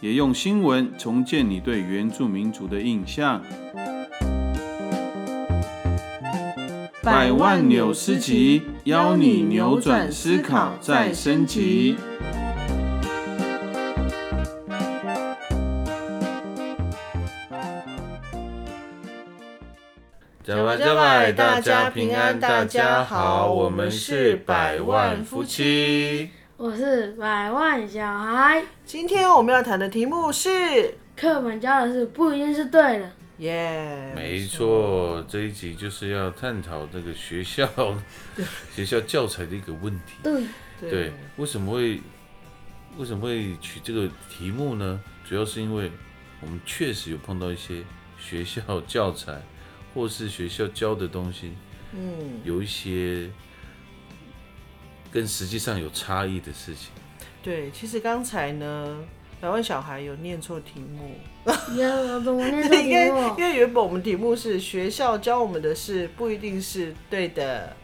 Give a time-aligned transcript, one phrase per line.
[0.00, 3.42] 也用新闻重建你对原住民族的印象。
[7.02, 11.96] 百万纽斯集，邀你扭转思考，再升级。
[20.42, 26.30] 加外加外，大家平安，大家好，我们是百万夫妻。
[26.56, 28.64] 我是百万小孩。
[28.84, 30.48] 今天我们要谈的题目是，
[31.16, 33.10] 课本教的是不一定是对的。
[33.38, 37.68] 耶，没错，这一集就是要探讨这个学校
[38.72, 40.12] 学校教材的一个问题。
[40.22, 40.44] 对，
[40.88, 42.00] 对，为什么会
[42.98, 45.00] 为什么会取这个题目呢？
[45.28, 45.90] 主要是因为
[46.40, 47.82] 我们确实有碰到一些
[48.16, 49.42] 学校教材
[49.92, 51.52] 或是学校教的东西，
[51.92, 53.28] 嗯，有一些
[55.14, 56.90] 跟实际上有差异的事情。
[57.40, 58.98] 对，其实刚才呢，
[59.40, 61.14] 百万小孩有念错题目，
[61.76, 63.34] 有怎么念错 因为题目？
[63.38, 67.76] 因为原本我们题目是学校教我们的事不一定是对的，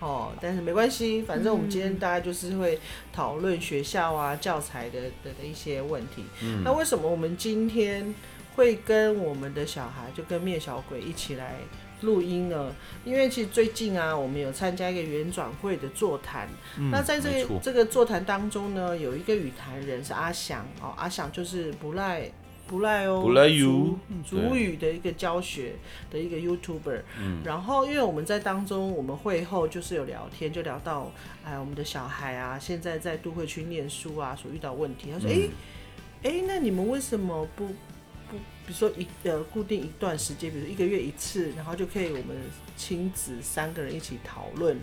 [0.00, 2.80] 哦，但是没关系，反正我们今天大家就是会
[3.12, 6.24] 讨论学校啊教材的的的一些问题。
[6.42, 8.12] 嗯那为什么我们今天
[8.56, 11.54] 会跟我们的小孩，就跟灭小鬼一起来
[12.02, 12.72] 录音呢？
[13.04, 22.30] 因为其实最近啊，我们有参加一个圆转会的座谈，嗯那在这个这个座谈当中呢，有一个语坛人是阿翔哦，阿翔就是不赖
[22.66, 25.74] 不赖哦，不赖族族语的一个教学
[26.10, 27.00] 的一个 YouTuber。
[27.20, 27.40] 嗯。
[27.44, 31.10] 然后因为我们在当中，我们会后就是有聊天，就聊到
[31.44, 35.48] 哎我们的小孩啊，现在在都会区念书啊所遇到问题，他说哎
[36.22, 37.72] 哎、诶那你们为什么不不
[38.68, 42.36] 比如说一呃固定一段时间，比如一个月一次，然后就可以我们
[42.76, 44.78] 亲子三个人一起讨论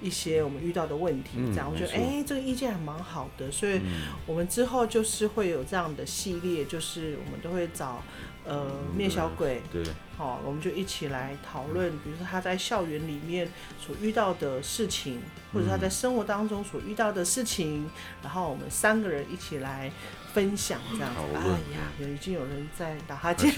[0.00, 4.08] 一些我们遇到的问题，嗯这样我觉得哎、这个意见还蛮好的，所以嗯。
[4.26, 8.02] 我们之后就是会有这样的系列，就是我们都会找
[8.46, 9.84] 呃灭小鬼，对，
[10.16, 13.46] 好、我们就一起来讨论，比如说他在校园里面
[13.78, 15.20] 所遇到的事情，
[15.52, 17.90] 或者他在生活当中所遇到的事情，
[18.22, 19.92] 然后我们三个人一起来
[20.32, 21.20] 分享这样子。
[21.34, 23.52] 哎呀，有已经有人在打哈欠，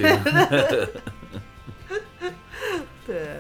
[3.07, 3.37] 对，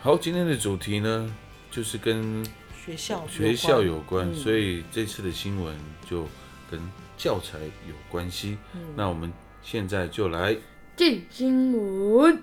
[0.00, 1.34] 好，今天的主题呢，
[1.70, 2.44] 就是跟
[2.84, 5.74] 学校学校有关，嗯所以这次的新闻
[6.08, 6.28] 就
[6.70, 6.80] 跟
[7.16, 8.58] 教材有关系。
[8.74, 10.56] 嗯那我们现在就来
[10.96, 11.72] 进新
[12.12, 12.42] 闻。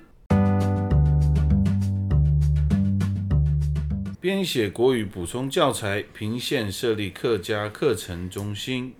[4.19, 8.93] 编写国语补充教材，平县设立客家课程中心。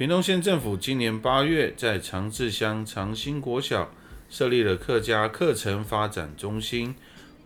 [0.00, 3.92] 屏东县政府今年八月在长治乡长兴国小
[4.30, 6.94] 设立了客家课程发展中心，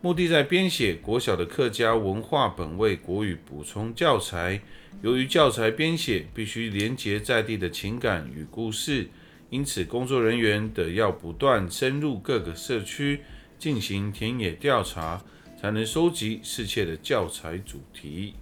[0.00, 4.60] 目的在编写国小的客家文化本位国语补充教材。
[5.02, 9.08] 由于教材编写必须连结在地的情感与故事，
[9.50, 13.22] 因此工作人员得要不断深入各个社区
[13.58, 15.20] 进行田野调查，
[15.60, 18.34] 才能收集适切的教材主题。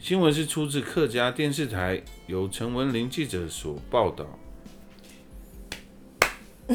[0.00, 4.26] 新闻是出自客家电视台，由陈文林记者所报道。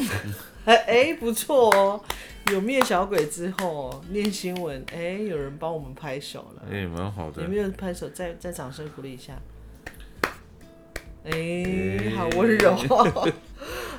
[0.64, 2.00] 哎哎不错哦，
[2.52, 6.62] 有灭小鬼之后念新闻，哎有人帮我们拍手了。
[6.70, 7.48] 哎、蛮好的有。
[7.48, 8.08] 没有拍手？
[8.10, 9.32] 再再掌声鼓励一下。
[11.24, 13.32] 哎、哎好温柔、哦。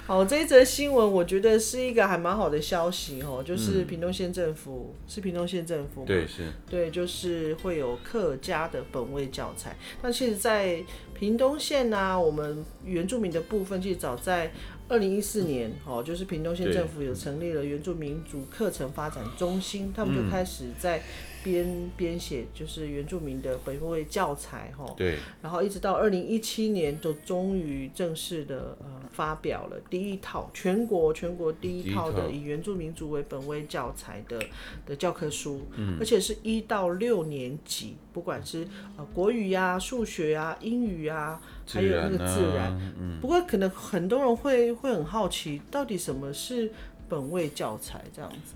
[0.07, 6.07] 好，这一则新闻我觉得是一个还蛮好的消息哦，就是屏东县政府、是屏东县政府吗？
[6.07, 6.43] 对，是。
[6.69, 9.75] 对，就是会有客家的本位教材。
[10.01, 10.81] 那其实，在
[11.13, 14.49] 屏东县呢、我们原住民的部分，其实早在
[14.87, 20.31] 二零一四年，哦，就是屏东县政府有成立了原住民族课程发展中心，他们就嗯。
[20.31, 21.03] 开始在
[21.43, 32.07] 编编写就是原住民的本位教材，哈、对，然后一直到二零一七年，就终于正式的呃发表了第一套全国全国第第一一套。
[32.11, 34.41] 的以原住民族为本位教材的
[34.85, 35.97] 的教科书，嗯。
[35.99, 38.67] 而且是一到六年级，不管是
[38.97, 42.71] 呃国语呀、数学啊、英语啊，还有那个自然。
[42.71, 46.71] 啊，嗯，不过可能很多人会会很好奇，到底什么是
[47.07, 48.55] 本位教材这样子？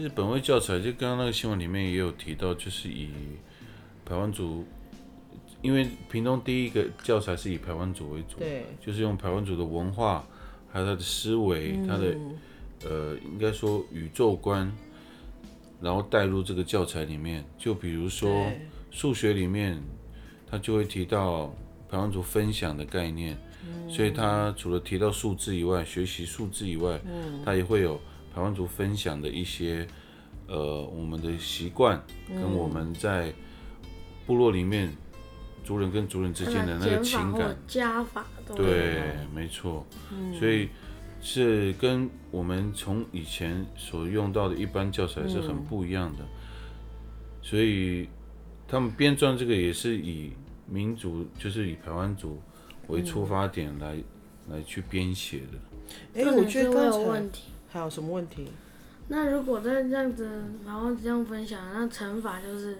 [0.00, 3.10] 其实本位教材就刚刚那个新闻里面也有提到，就是以
[4.02, 4.64] 排湾族，
[5.60, 10.26] 因为屏东第一个教材是以排湾族为主，对，就是用排湾族的文化，
[10.72, 12.38] 还有他的思维，他的嗯。
[12.82, 14.72] 呃，应该说宇宙观，
[15.82, 17.44] 然后带入这个教材里面。
[17.58, 18.50] 就比如说
[18.90, 19.78] 数学里面，
[20.50, 21.54] 他就会提到
[21.90, 23.36] 排湾族分享的概念，
[23.86, 26.98] 所以他除了提到数字以外，学习数字以外，
[27.44, 28.00] 他也会有
[28.34, 29.86] 排湾族分享的一些
[30.46, 33.32] 呃我们的习惯，跟我们在
[34.26, 34.92] 部落里面
[35.64, 37.56] 族人跟族人之间的那个情感。
[37.66, 38.24] 加法
[38.54, 39.02] 对，
[39.34, 39.86] 没错，
[40.38, 40.68] 所以
[41.20, 46.24] 是跟我们从以前所用到的一般教材是很不一样的，
[47.42, 48.08] 所以
[48.66, 50.32] 他们编撰这个也是以
[50.66, 52.40] 民族，就是以台湾族
[52.88, 53.96] 为出发点来、
[54.48, 56.20] 来去编写的。
[56.20, 57.42] 哎、我觉得刚才问题。
[57.70, 58.48] 还有什么问题？
[59.08, 60.28] 那如果再这样子，
[60.64, 62.78] 然后这样分享，那惩罚就是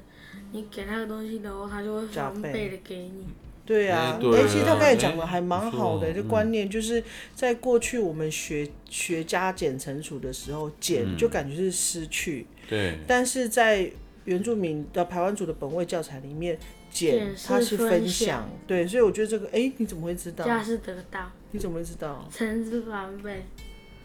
[0.52, 3.26] 你给那个东西的话，他就会加倍翻倍的给你。
[3.66, 7.02] 对啊，哎其实他刚才哎讲的还蛮好的，不错就观念就是
[7.34, 13.90] 在过去我们学学加减乘除的时候，减就感觉是失去，对，但是在
[14.24, 16.58] 原住民的排湾族的本位教材里面，
[16.90, 20.44] 减它是分享，对，所以我觉得这个，哎、你怎么会知道？
[20.44, 22.28] 加是得到，你怎么会知道？
[22.32, 23.44] 乘是翻倍。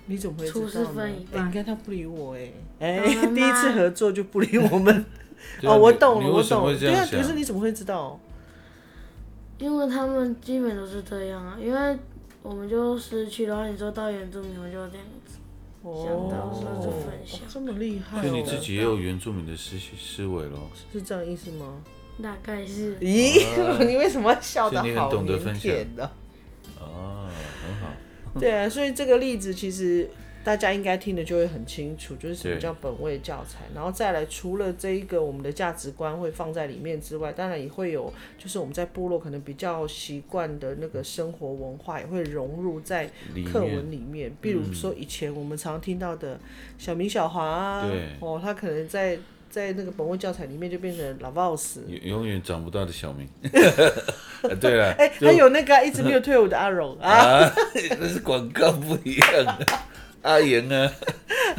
[0.07, 0.87] 你怎么会知道呢？
[0.89, 2.99] 哎、分一半你看他不理我、哎，哎、
[3.33, 5.05] 第一次合作就不理我们。
[5.61, 6.79] 对啊哦，我你懂了，我为什么懂了。
[6.79, 8.19] 对啊，会这样想可是你怎么会知道？
[9.57, 11.97] 因为他们基本都是这样啊，因为
[12.41, 15.39] 我们就失去，然后你说到原住民，我就这样子。
[15.83, 18.21] 想到说是分享哦这么厉害、哦。
[18.21, 21.75] 所以你自己也有原住民的思思维咯，是这样意思吗？
[22.23, 23.45] 大概是咦，
[23.85, 26.09] 你为什么笑得所以你很好腼懂得分享腆呢？
[26.79, 27.27] 哦，
[27.61, 27.93] 很好，
[28.39, 30.09] 对啊，所以这个例子其实
[30.43, 43.09] 大家应该听的就会很清楚，就是什么叫本位教材，然后再来除了这一个我们的价值观会放在里面之外，当然也会有就是我们在部落可能比较习惯的那个生活文化也会融入在
[43.51, 46.39] 课文面里面，比如说以前我们常听到的
[46.77, 47.89] 小明、小华啊，
[48.19, 49.17] 哦，他可能在
[49.55, 51.77] 在那个本位教材里面就变成 Lavos。
[51.87, 53.25] 永永远长不大的小明。
[54.43, 57.09] 啊对了，哎、还有那个啊、一直没有退伍的阿荣啊，
[57.47, 57.53] 啊，
[57.97, 59.65] 那是广告不一样的。
[60.23, 60.91] 阿言啊，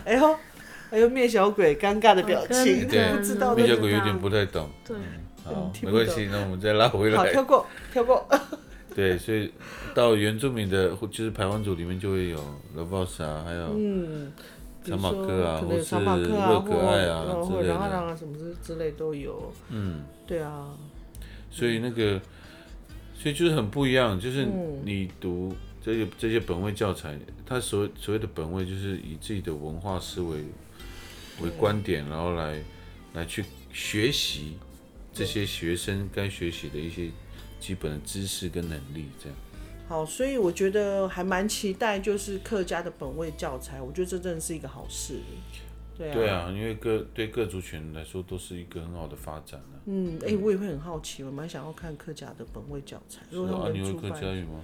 [0.05, 0.39] 哎呦，
[0.91, 3.63] 还有面小鬼尴尬的表情，哦对不知道那个。
[3.63, 4.69] 蜜小鬼有点不太懂。
[4.87, 4.95] 对，
[5.43, 7.33] 好，没关系，那我们再拉回来好，来。
[7.33, 8.29] 跳过，跳过。
[8.95, 9.51] 对，所以
[9.95, 12.37] 到原住民的，就是排湾组里面就会有
[12.75, 14.33] The Boss 啊，还有嗯，
[14.87, 17.69] 比长马哥啊，或是可能长马克啊，乐或可爱啊之类的。
[17.69, 19.53] 然后然后什么之之类都有。
[19.71, 20.75] 嗯，对啊，
[21.51, 22.21] 所以那个，
[23.15, 30.39] 所以就是很不一样，就是嗯你读这些这些本位教材，它所所谓的本位，就是以自己的文化思维
[31.43, 32.63] 为观点，然后来
[33.15, 34.57] 来去学习
[35.13, 37.11] 这些学生该学习的一些
[37.59, 39.39] 基本的知识跟能力，这样。
[39.89, 45.21] 好，所以我觉得还蛮期待，就是客家的本位教材，我觉得这真的是一个好事。
[45.97, 49.81] 对啊，对啊，因为各对各族群来说都是一个很好的发展啊。
[49.87, 53.21] 嗯，哎、我也会很好奇，我蛮想要看客家的本位教材。
[53.31, 54.61] 是如果啊，他们出你会客家，语吗？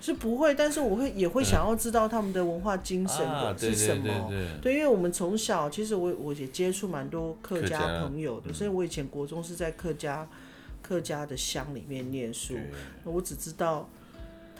[0.00, 4.26] 是不会，但是我会也会想要知道他们的文化精神啊，的对对是什么。
[4.28, 10.28] 对对，对，因为我们从小其实我我也接触蛮多客家朋友的，所以我以前国中是在客家
[10.82, 12.56] 客家的乡里面念书，
[13.04, 13.88] 我只知道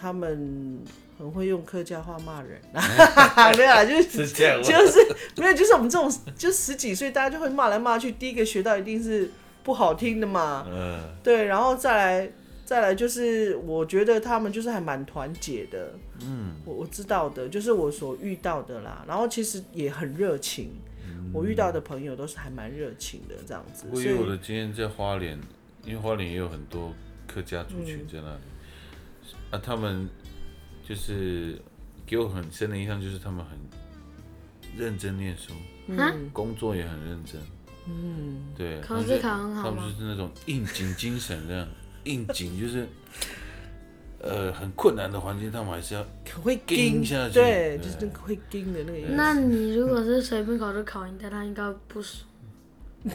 [0.02, 0.80] 他们
[1.16, 2.60] 很会用客家话骂人，
[3.56, 4.26] 没有啦，就是？
[4.26, 9.30] 就是没有，就是我们这种就十几岁，大家就会骂来骂去，第一个学到一定是
[9.62, 12.32] 不好听的嘛，嗯，对，然后再来
[12.64, 15.92] 再来就是我觉得他们就是还蛮团结的，
[16.26, 20.72] 嗯，我我知道的，就是我所遇到的啦，然后其实也很热情，
[21.32, 25.38] 我遇到的朋友都是还蛮热情的这样子，所以我以我的经验在花莲，
[25.84, 26.92] 因为花莲也有很多
[27.28, 28.40] 客家族群在那里，
[29.50, 30.08] 啊，他们
[30.86, 31.60] 就是
[32.06, 33.58] 给我很深的印象，就是他们很
[34.76, 35.52] 认真念书，
[35.88, 37.40] 嗯，工作也很认真，
[37.86, 41.66] 嗯，对，考试考很好他们就是那种应景精神这样，
[42.04, 42.88] 应景就是。
[44.24, 46.06] 呃，很困难的环境，他们还是要
[46.40, 49.08] 会盯盯下去对，就是那个会盯的那个意思。
[49.14, 52.24] 那你如果是随便考就考赢他，他应该不爽。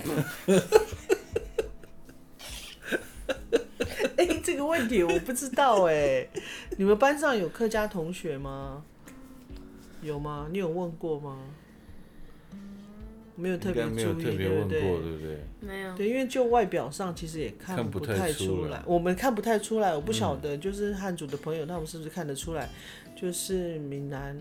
[4.16, 6.27] 哎、 这个问题我不知道哎、
[6.77, 8.83] 你们班上有客家同学吗？
[10.01, 10.47] 有吗？
[10.51, 11.39] 你有问过吗？
[13.39, 14.81] 没有特别注意，有特别对不对？
[14.81, 15.37] 对不对？
[15.59, 19.93] 没有，对，因为就外表上其实也看看不太太出来我们看不太出来。
[19.93, 22.67] 我不晓得，就是汉族的朋友他们是不是看得出来，
[23.15, 24.35] 就是闽南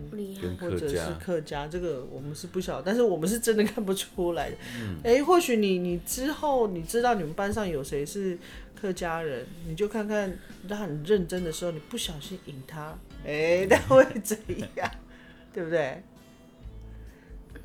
[0.59, 4.55] 或者是客家，这个我们是不晓得，但是我们是真的看不出来的。
[4.79, 8.35] 嗯哎、或许你你之后你知道你们班上有谁是
[8.79, 10.37] 客家人，你就看看
[10.69, 14.37] 他很认真的时候，你不小心引他，哎、 他会怎
[14.75, 14.91] 样？
[15.53, 16.03] 对不对？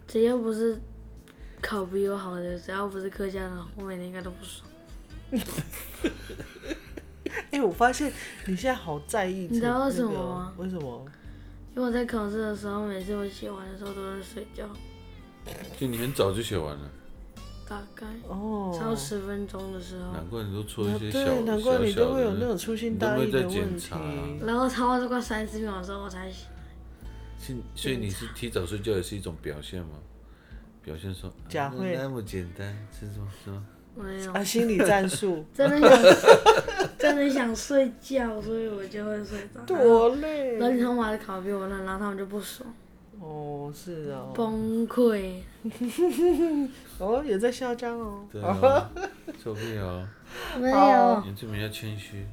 [0.09, 0.81] 只要不是
[1.61, 4.66] 考比我好的，只要不是客家人，我每天应该都不爽。
[7.50, 8.11] 哎、我发现
[8.47, 11.07] 你现在好在意、你知道为什么吗为什么？
[11.75, 14.69] 因为我在考试的时候，每次我写完的时候都在睡觉，
[15.78, 16.90] 就你很早就写完了，
[17.73, 22.47] 大概哦，超十分钟的时候，难怪你都出一些小对，难怪你都会有那。
[22.47, 23.95] 种粗心大意的问题。
[23.95, 24.00] 啊
[24.43, 26.47] 然后超过这快三十秒的时候我才醒。
[27.41, 29.97] 是，所以你是提早睡觉也是一种表现吗？
[30.85, 33.26] 表现说啊假会那么简单，是什么？
[33.43, 33.64] 是吗？
[33.95, 39.61] 没有啊，，心理战术 真的想真的想睡觉，所以我就会睡着。
[39.67, 42.69] 多累然后你他妈的考比我烂，然后他们就不爽，
[43.23, 45.35] 哦，是哦，崩溃。
[46.99, 48.26] 哦，也在嚣张哦。
[48.33, 48.91] 对啊，
[49.43, 50.09] 受不了，
[50.59, 52.26] 没有，原住民要谦虚。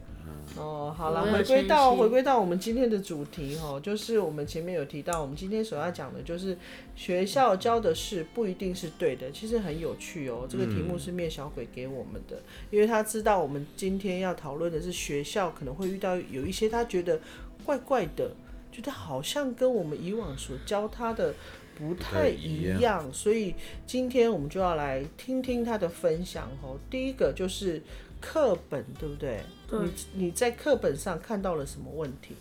[0.58, 6.58] 哦，好了，回归到回归到我们今天的主题哈，就是我们前面有提到，我们今天所要讲的就是
[6.96, 10.48] 学校教的事不一定是对的，其实很有趣哦。
[10.50, 12.41] 这个题目是灭小鬼给我们的，
[12.72, 17.19] 因为他知道我们今天要讨论的是学校可能会遇到有一些他觉得
[17.63, 18.31] 怪怪的，
[18.71, 21.33] 觉得好像跟我们以往所教他的
[21.77, 26.77] 不太一样，所以今天我们就要来听听他的分享哦。
[26.89, 27.81] 第一个就是
[28.19, 29.41] 课本，对不对？
[29.67, 29.91] 对你
[30.25, 32.35] 你在课本上看到了什么问题？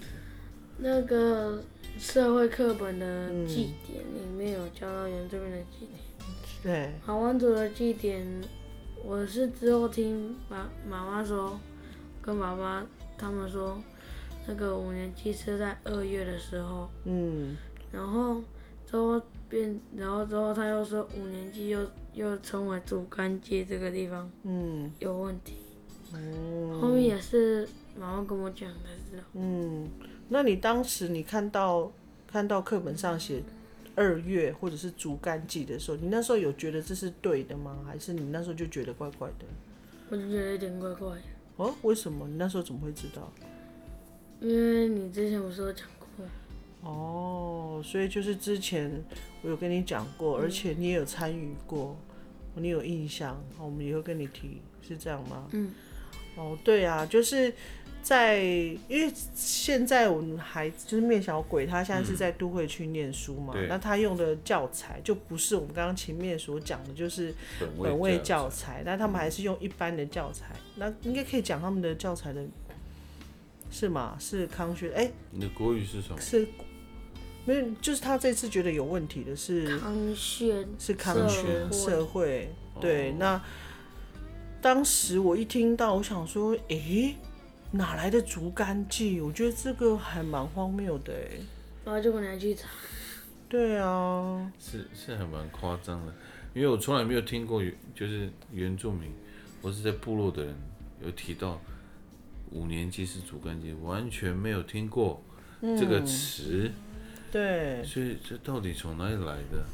[0.79, 1.63] 那个
[1.99, 5.93] 社会课本的祭典里面有教到原住民的祭典，
[6.63, 8.25] 对，好湾族的祭典，
[9.05, 11.59] 我是之后听妈妈妈说，
[12.23, 13.77] 跟妈妈他们说，
[14.49, 17.55] 那个五年级是在二月的时候，嗯，
[17.93, 18.43] 然后
[18.87, 21.79] 之后变，然后之后他又说五年级又
[22.15, 25.57] 又称为主干街这个地方嗯有问题，
[26.15, 27.69] 嗯后面也是
[28.01, 29.23] 妈妈跟我讲才知道。
[29.35, 29.87] 嗯，
[30.31, 31.93] 那你当时你看到
[32.27, 33.43] 看到课本上写
[33.95, 37.85] 二月或者是竹竿季的时候，你那时候有觉得这是对的吗？
[37.87, 39.45] 还是你那时候就觉得怪怪的？
[40.09, 41.23] 我就觉得有点怪怪的，
[41.57, 42.27] 哦，为什么？
[42.27, 43.31] 你那时候怎么会知道？
[44.41, 46.25] 因为你之前不是有讲过，
[46.89, 49.03] 哦，所以就是之前
[49.43, 51.97] 我有跟你讲过，而且你也有参与过，
[52.55, 55.49] 你有印象，我们也会跟你提，是这样吗？
[55.53, 55.73] 嗯。
[56.37, 57.53] 哦，对啊，就是
[58.01, 67.35] 在因为现在我们孩子就是面小鬼，他现在是在都会区念书嘛，对那他用的教材就不是我们刚刚前面所讲的，就是
[67.83, 72.47] 本位教材，但他们还是用一般的教材，那应该可以讲他们的教材的。
[73.71, 74.17] 是吗？
[74.19, 74.91] 是康轩？
[74.93, 76.21] 哎、你的国语是什么？
[76.21, 76.47] 是。
[77.45, 79.79] 没有，就是他这次觉得有问题的是。
[79.79, 81.73] 康轩是康轩会。
[81.77, 83.43] 社会，哦对，那
[84.61, 87.17] 当时我一听到，我想说，诶，
[87.71, 89.21] 哪来的竹竿记？
[89.23, 91.39] 我觉得这个还蛮荒谬的，哎，
[91.87, 92.69] 然后结果你还去查，
[93.49, 96.13] 对啊，是是还蛮夸张的，
[96.53, 99.11] 因为我从来没有听过原就是原住民
[99.63, 100.55] 我是在部落的人
[101.03, 101.59] 有提到
[102.53, 105.23] 五年级是主干节，完全没有听过
[105.61, 106.71] 这个词，
[107.31, 109.65] 对所以这到底从哪里来的？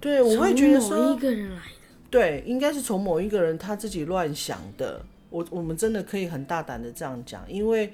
[0.00, 1.62] 对，我会觉得说一，个人来的，
[2.10, 5.04] 对，应该是从某一个人他自己乱想的。
[5.28, 7.92] 我我们真的可以很大胆的这样讲，因为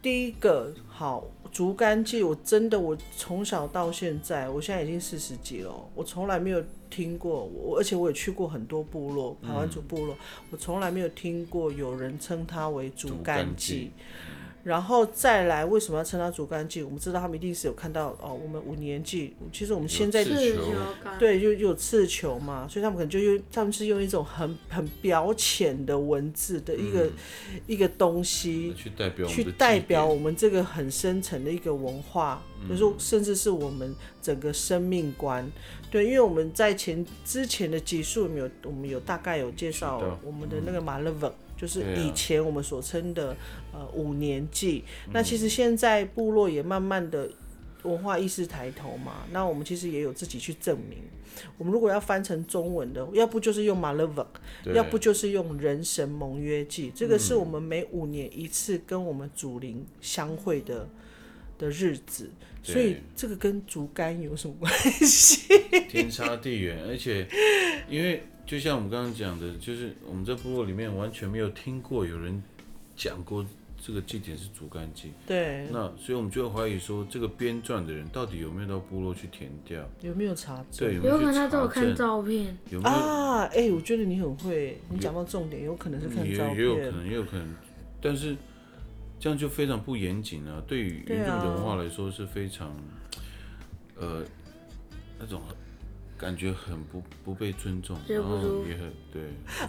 [0.00, 10.16] 第一个好竹竿记，我真的我从小到现在，我现在已经四十几了，我从来没有听过，我而且我也去过很多部落，排湾族部落，
[10.50, 13.90] 我从来没有听过有人称它为竹竹竿竿记记。
[14.64, 16.82] 然后再来，为什么要称它竹竿记？
[16.82, 27.08] 我们知道他们一定是有看到哦，我们五年级，其实我们现在对，就就有刺球嘛，所以他们可能就用，他们是用一种很很表浅的文字的一个、
[27.68, 35.46] 一个东西去代表我们去代表我们们这个很深层的一个文化，就是说甚至是我们整个生命观。
[35.90, 41.30] 对，因为我们在前之前的集数，有我们有大概有介绍我们的那个马勒文。
[41.56, 43.36] 就是以前我们所称的
[43.72, 45.12] 呃五年祭，嗯。
[45.12, 47.30] 那其实现在部落也慢慢的
[47.82, 50.98] 文化意识抬头嘛，那我们其实也有自己去证明。
[51.58, 54.26] 我们如果要翻成中文的，要不就是用马勒文，
[54.72, 60.88] 要不就是用人神盟约祭，这个是我们每五年一次跟我们祖灵相会的
[61.58, 62.30] 的日子，
[62.62, 64.72] 所以这个跟竹竿有什么关
[65.04, 65.42] 系？
[65.88, 67.26] 天差地远，而且
[67.88, 72.42] 因为就像我们刚刚讲的，就是我们在部落里面完全没有听过有人
[72.94, 73.44] 讲过
[73.80, 79.82] 这个祭典是竹竿祭，对，那所以我们就会怀疑说，这个编撰的人到底有没有到部落去填掉？
[80.00, 80.88] 有没有查证？
[80.88, 81.94] 对，有没有可能他都有看？
[81.94, 82.94] 照片，有没有？
[82.96, 86.56] 啊，哎、我觉得你很会，你讲到重点，有可能是看也照片。
[86.58, 87.54] 也有可能，也有可能，
[88.00, 88.36] 但是
[89.18, 90.62] 这样就非常不严谨啊！
[90.66, 92.74] 对于原住文化来说是非常，
[93.96, 94.22] 呃，
[95.18, 95.42] 那种
[96.16, 99.22] 感觉很不不被尊重，然后也很对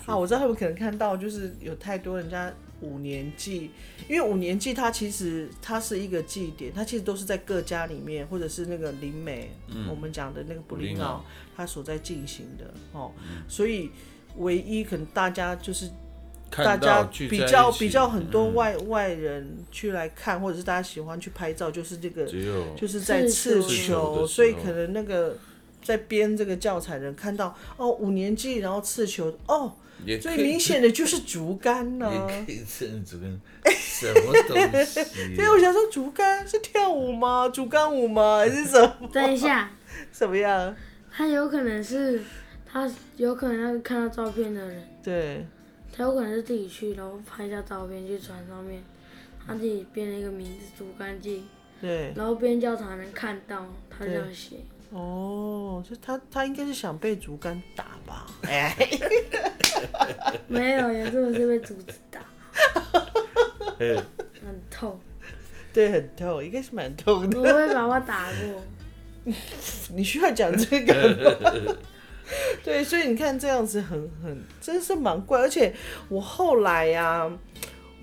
[0.05, 3.71] 啊，我知道他们可能看到就是有太多人家五年祭，
[4.07, 9.51] 因为五年祭它其实它是一个祭典，它其实都是在各家里面或者是那个灵美，
[9.89, 11.25] 我们讲的那个布林奥
[11.55, 13.11] 它所在进行的哦，
[13.47, 13.89] 所以
[14.37, 15.89] 唯一可能大家就是
[16.51, 18.53] 大家比较比较很多嗯。
[18.53, 25.37] 外、外人去来看，或者是大家喜欢去拍照，就是这个只有就是在刺刺球所以可能那个
[25.85, 29.71] 在编这个教材的人看到哦五年级，然后刺球哦，
[30.19, 33.39] 最明显的就是竹竿呢、 也可以称竹竿
[33.77, 35.03] 什么东西？
[35.35, 37.47] 所以我想说，竹竿是跳舞吗？
[37.49, 38.39] 竹竿舞吗？
[38.39, 39.71] 还是什么等一下，
[40.11, 40.75] 什么样？
[41.11, 42.19] 他有可能是
[42.65, 45.45] 他有可能那个看到照片的人，对，
[45.95, 48.83] 他有可能是自己去，然后拍一下照片去传上面，
[49.45, 51.43] 他自己编了一个名字“竹竿记
[51.79, 54.57] 对”，，然后编教材能看到他这样写。
[54.91, 58.27] 哦，就他他应该是想被竹竿打吧？
[58.47, 58.75] 哎，
[60.47, 62.19] 没有，也是我是被竹子打，
[63.79, 63.95] 哎
[64.45, 64.99] 很痛。
[65.73, 67.41] 对，很痛，应该是蛮痛我的。
[67.67, 69.33] 被爸爸打过，
[69.93, 71.75] 你需要讲这个吗？
[72.63, 75.75] 对，所以你看这样子很很真是蛮怪，而且
[76.07, 77.29] 我后来呀、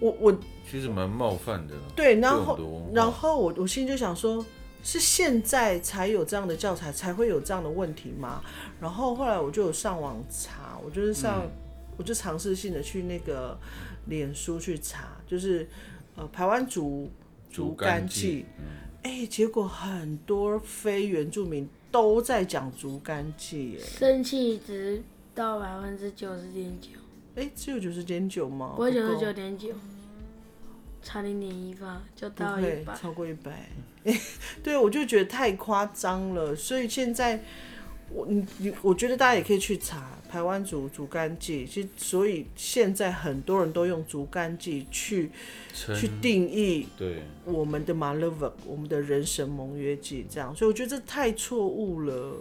[0.00, 0.38] 我我
[0.70, 1.74] 其实蛮冒犯的。
[1.96, 4.44] 对，然后然后我我心里就想说，
[4.82, 8.42] 是现在才有这样的教材，才会有这样的问题吗？
[8.80, 11.48] 然后后来我就有上网查，我就是上，
[11.96, 13.58] 我就尝试性的去那个
[14.06, 15.68] 脸书去查，就是
[16.16, 17.08] 呃台湾竹
[17.50, 18.44] 竹竿记
[19.28, 25.02] 结果很多非原住民都在讲竹竿记，哎，生气值
[25.34, 26.88] 到百分之九十点九，
[27.36, 28.74] 哎，只有九十点九吗？
[28.76, 29.68] 不会九十九点九，
[31.02, 32.94] 差零点一吧，就到一百。
[32.94, 33.68] 超过一百。
[34.62, 37.42] 对，我就觉得太夸张了，所以现在
[38.10, 45.30] 我你你，我觉得大家也可以去查台湾竹竹竿记，其实所以现在很多人都用竹竿记去
[45.74, 52.36] 去定义对，我们的马勒文，我们的人神盟约记，这样，所以我觉得这太错误了。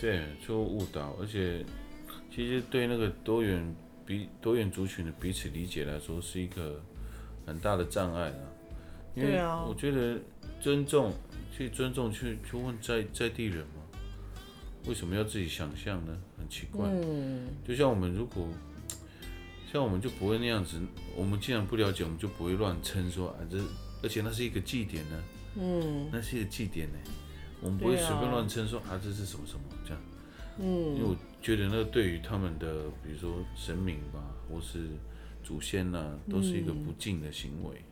[0.00, 1.64] 对，就误导，而且
[2.34, 3.74] 其实对那个多元
[4.04, 6.82] 彼多元族群的彼此理解来说，是一个
[7.50, 8.46] 很大的障碍啊。
[9.16, 9.36] 因为
[9.66, 10.16] 我觉得
[10.60, 11.12] 尊重，
[11.52, 13.82] 去尊重，去去问在在地人嘛，
[14.86, 16.16] 为什么要自己想象呢？
[16.38, 16.88] 很奇怪。
[16.88, 18.46] 嗯，就像我们如果
[19.72, 20.80] 像我们就不会那样子，
[21.16, 23.58] 我们既然不了解，我们就不会乱称说啊这，
[24.00, 25.22] 而且那是一个祭典呢，
[25.56, 26.98] 嗯，那是一个祭典呢，
[27.60, 30.00] 我们不会随便乱称说啊这是什么什么这样，
[30.60, 34.88] 嗯，因为我觉得那个对于他们的，比如说神明吧，或是
[35.42, 37.82] 祖先呐、都是一个不敬的行为。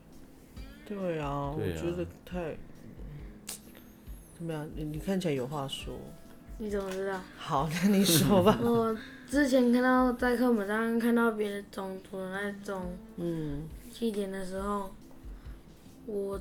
[0.87, 2.57] 对啊，对啊我觉得太
[4.37, 4.69] 怎么样？
[4.75, 5.95] 你你看起来有话说。
[6.61, 7.21] 你怎么知道？
[7.37, 8.59] 好，那你说吧。
[8.63, 8.97] 我
[9.29, 12.83] 之前看到在课本上看到别的种族的那种
[13.17, 14.93] 嗯，祭典的时候，
[16.07, 16.41] 我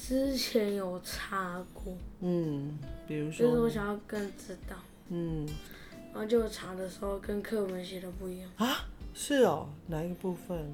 [0.00, 4.74] 之前有查过，嗯，比如说就是我，想要更知道，
[5.10, 5.46] 嗯，
[6.12, 8.50] 然后就查的时候跟课文写的不一样，
[9.14, 10.72] 是哦，哪一个部分，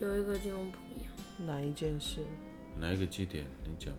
[0.00, 1.12] 有一个地方不一样，
[1.46, 2.20] 哪一件事？
[2.78, 3.44] 哪一个祭典？
[3.64, 3.92] 你讲，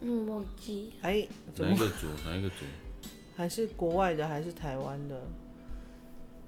[0.00, 2.06] 嗯，忘记哎，怎么哪一个组？
[2.24, 2.64] 哪一个组？
[3.36, 5.20] 还是国外的，还是台湾的？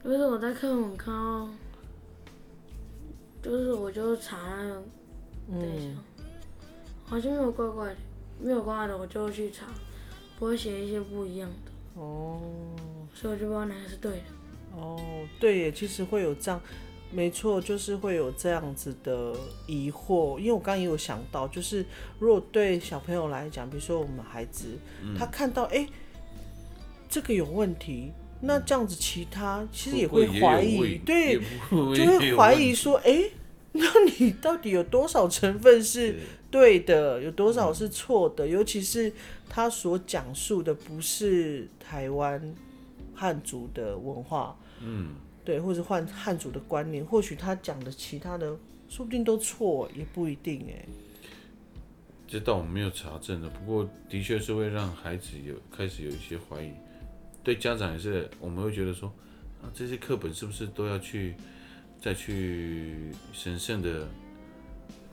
[0.04, 1.48] 就是我在看我看到，
[3.42, 4.82] 就是我就查那个，
[5.60, 6.00] 等一下，
[7.04, 7.96] 好像没有怪怪的，
[8.40, 9.66] 没有怪怪的，我就去查，
[10.38, 12.40] 不会写一些不一样的，哦，
[13.14, 14.37] 所以我就不知道哪个是对的。
[14.76, 14.98] 哦，
[15.38, 16.60] 对耶，其实会有这样，
[17.10, 19.34] 没错，就是会有这样子的
[19.66, 20.38] 疑惑。
[20.38, 21.84] 因为我刚刚也有想到，就是
[22.18, 24.78] 如果对小朋友来讲，比如说我们孩子，
[25.18, 25.88] 他看到哎、诶
[27.08, 33.24] 这个有问题，那这样子其他其实也会怀疑，对就会怀疑说，哎、
[33.72, 33.86] 那
[34.18, 36.16] 你到底有多少成分是
[36.50, 38.46] 对的，有多少是错的？
[38.46, 39.12] 尤其是
[39.48, 42.54] 他所讲述的不是台湾
[43.18, 48.56] 汉族的文化，嗯，对，或者换汉族的观念，或许他讲的其他的，
[48.88, 50.86] 说不定都错，也不一定哎。
[52.28, 56.70] 这倒我们没有查证的，不过的确是会让孩子有开始有一些怀疑，
[57.42, 59.12] 对家长也是，我们会觉得说，
[59.60, 61.34] 啊，这些课本是不是都要去
[62.00, 64.06] 再去神圣的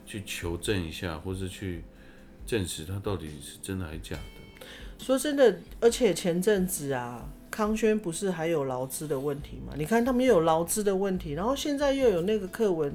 [0.05, 1.83] 去求证一下，或是去
[2.45, 4.21] 证实它到底是真的还是假的？
[4.97, 9.71] 说真的，而且前阵子啊，康轩不是还有劳资的问题吗？
[9.77, 12.93] 你看他们又有劳资的问题，然后现在又有那个课文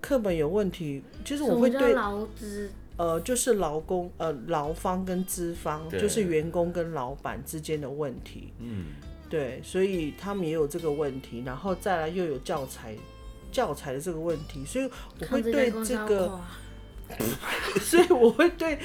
[0.00, 2.70] 课本有问题，其实我会对劳资？
[2.96, 8.52] 呃，就是劳工呃劳方跟资方，就是员工跟老板之间的问题。
[8.60, 8.84] 嗯，
[9.28, 12.94] 对，所以他们也有这个问题，然后再来又有教材
[13.50, 14.88] 教材的这个问题，所以
[15.20, 16.40] 我会对这个，垮
[17.82, 18.78] 所以我会对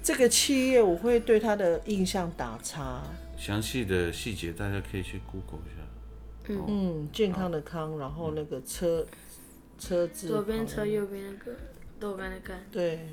[0.00, 3.02] 这个企业，我会对他的印象打叉。
[3.40, 6.60] 详细的细节大家可以去 Google 一下。
[6.68, 9.06] 嗯，健康的康，然后那个车
[9.78, 11.56] 车子左边车右边那个
[11.98, 13.08] 豆干的干，对，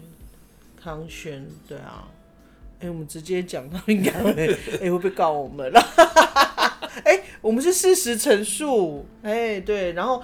[0.76, 2.10] 康轩，对啊，
[2.82, 4.32] 哎、我们直接讲到应该会，
[4.82, 5.80] 哎、会不会告我们了？
[7.06, 10.22] 哎、我们是事实陈述，哎、对，然后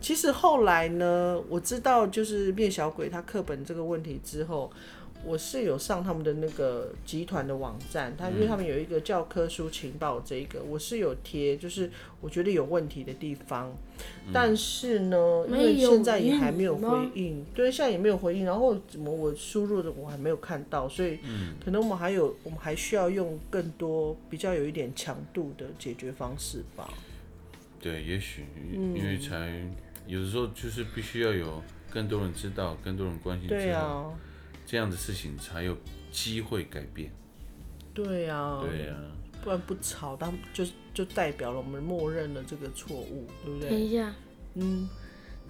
[0.00, 4.70] 其实后来呢，我知道就是变小鬼他课本这个问题之后。
[5.24, 13.70] 我是有上他们的那个集团的网站，他因为他们有一个教科书情报这一个，我是有贴，就是我觉得有问题的地方，
[14.32, 21.18] 但是呢，因为现在也还没有回应，对，现在也没有回应，然后怎么我输入的我还没有看到，所以
[21.64, 26.92] 可能我们还有我们还需要用更多比较有一点强度的解决方式吧。
[27.80, 28.96] 对，也许嗯。
[28.96, 29.62] 因为才
[30.06, 34.04] 有的时候就是必须要有更多人知道，更多人关心之后，对啊，
[34.70, 35.76] 这样的事情才有
[36.12, 37.10] 机会改变。
[37.92, 38.94] 对啊，对呀、
[39.42, 43.68] 不然不吵，那就就代表了我们默认了这个错误，对不对？
[43.70, 44.14] 等一下，
[44.54, 44.88] 嗯，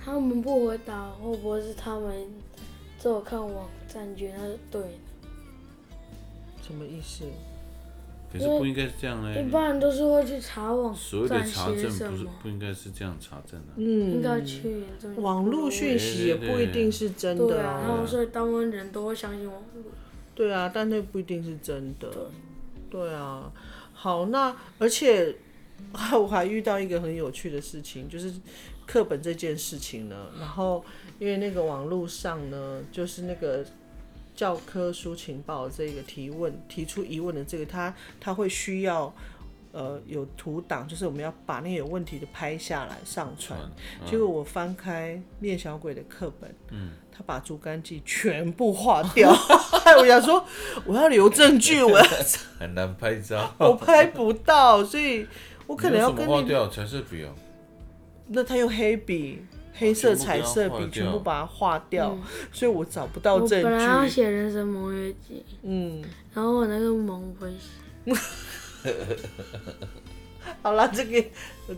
[0.03, 2.27] 他们不回答，会不会是他们
[2.99, 4.89] 只有看网站觉得那是对的？
[6.63, 7.27] 什么意思？
[8.33, 9.43] 可是不应该是这样嘞。
[9.43, 14.85] 一般人都是会去查网所谓的查证不是，不应该是这样查证的、嗯，应该去
[15.17, 19.83] 网络讯息也不一定是真的对啊，然后啊，所以大部分人都会相信网络。
[20.35, 22.09] 对啊，但那不一定是真的。
[22.89, 23.53] 对啊，
[23.93, 25.35] 好，那而且
[26.13, 28.33] 我还遇到一个很有趣的事情，就是
[28.87, 30.29] 课本这件事情呢。
[30.39, 30.85] 然后
[31.19, 33.65] 因为那个网络上呢，就是那个
[34.41, 39.13] 教科书情报这个提问提出疑问的这个，他他会需要。
[39.73, 43.57] 呃，有图档，就是我们要把那个有问题的拍下来上传。
[44.05, 49.31] 结果我翻开练小鬼的课本，嗯，他把竹竿记全部划掉。
[49.97, 50.45] 我想说，
[50.85, 52.05] 我要留证据，我要
[52.59, 53.55] 很难拍照。
[53.59, 55.25] 我拍不到，所以
[55.69, 56.33] 我可能要跟你。
[56.33, 57.33] 你用什么划掉彩色笔哦。
[58.27, 59.41] 那他用黑笔、
[59.81, 62.15] 黑色彩色笔全部把它划掉，
[62.53, 64.11] 所以我找不到我证本来要据。
[64.11, 67.51] 写人生盟约记，嗯，然后我那个盟不会
[68.85, 68.95] 写，
[70.61, 71.25] 好了，这个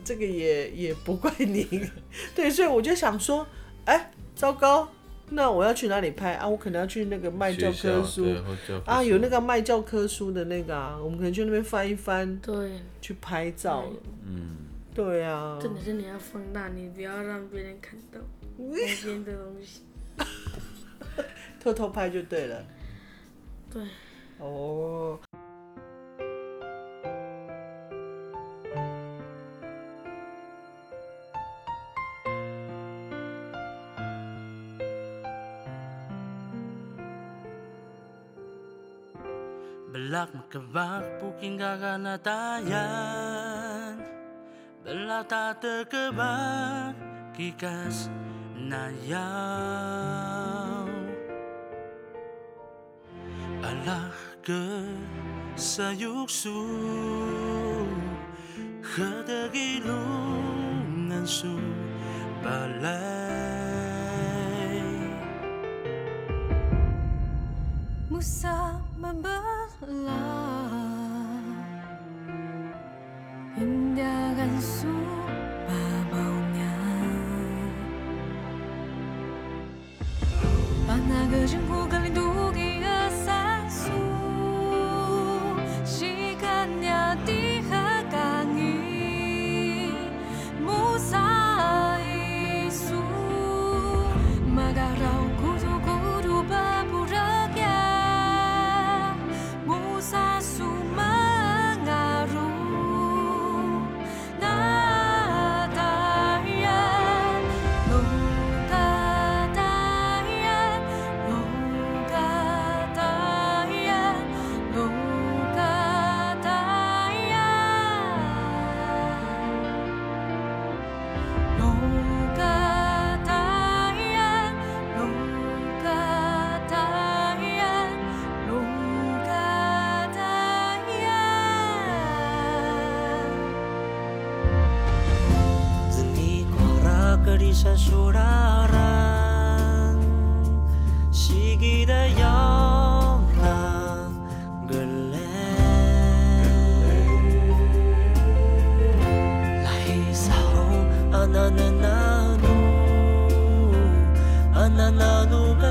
[0.02, 1.88] 这个也也不怪你。
[2.34, 3.46] 对，所以我就想说，
[3.84, 4.88] 哎、糟糕，
[5.30, 6.34] 那我要去哪里拍？
[6.34, 6.48] 啊？
[6.48, 8.26] 我可能要去那个卖教科书。
[8.84, 13.82] 啊，有那个卖教科书的那个啊，我们可能去那边翻一翻，对，去拍照。
[13.82, 13.92] 了。
[14.26, 14.56] 嗯，
[14.94, 18.20] 对啊，真的是你要放大，你不要让别人看到
[18.58, 19.82] 那边的东西。
[21.60, 22.64] 偷偷拍就对了。
[23.72, 23.82] 对，
[24.38, 25.18] 哦。
[41.20, 41.56] Puking
[44.92, 46.92] Lata terkebak
[47.32, 48.12] kikas
[48.60, 49.24] nayaw
[53.64, 54.12] Alah
[54.44, 54.84] ke
[55.56, 56.60] sayuksu
[58.84, 61.56] Kedegilungan su
[62.44, 62.92] balay
[68.12, 68.71] Musa
[74.62, 75.01] soon.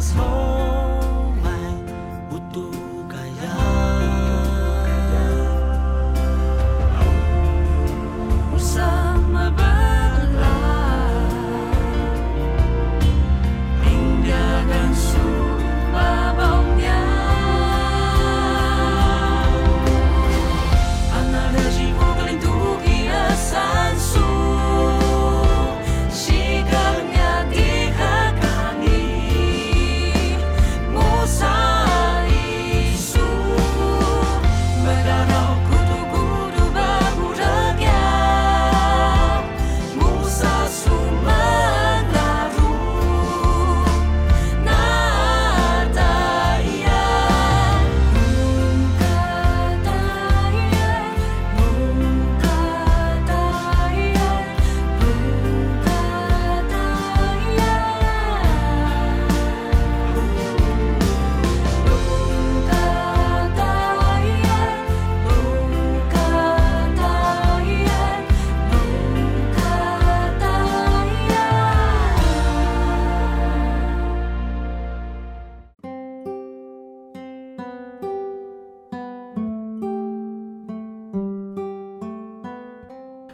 [0.02, 0.61] us home.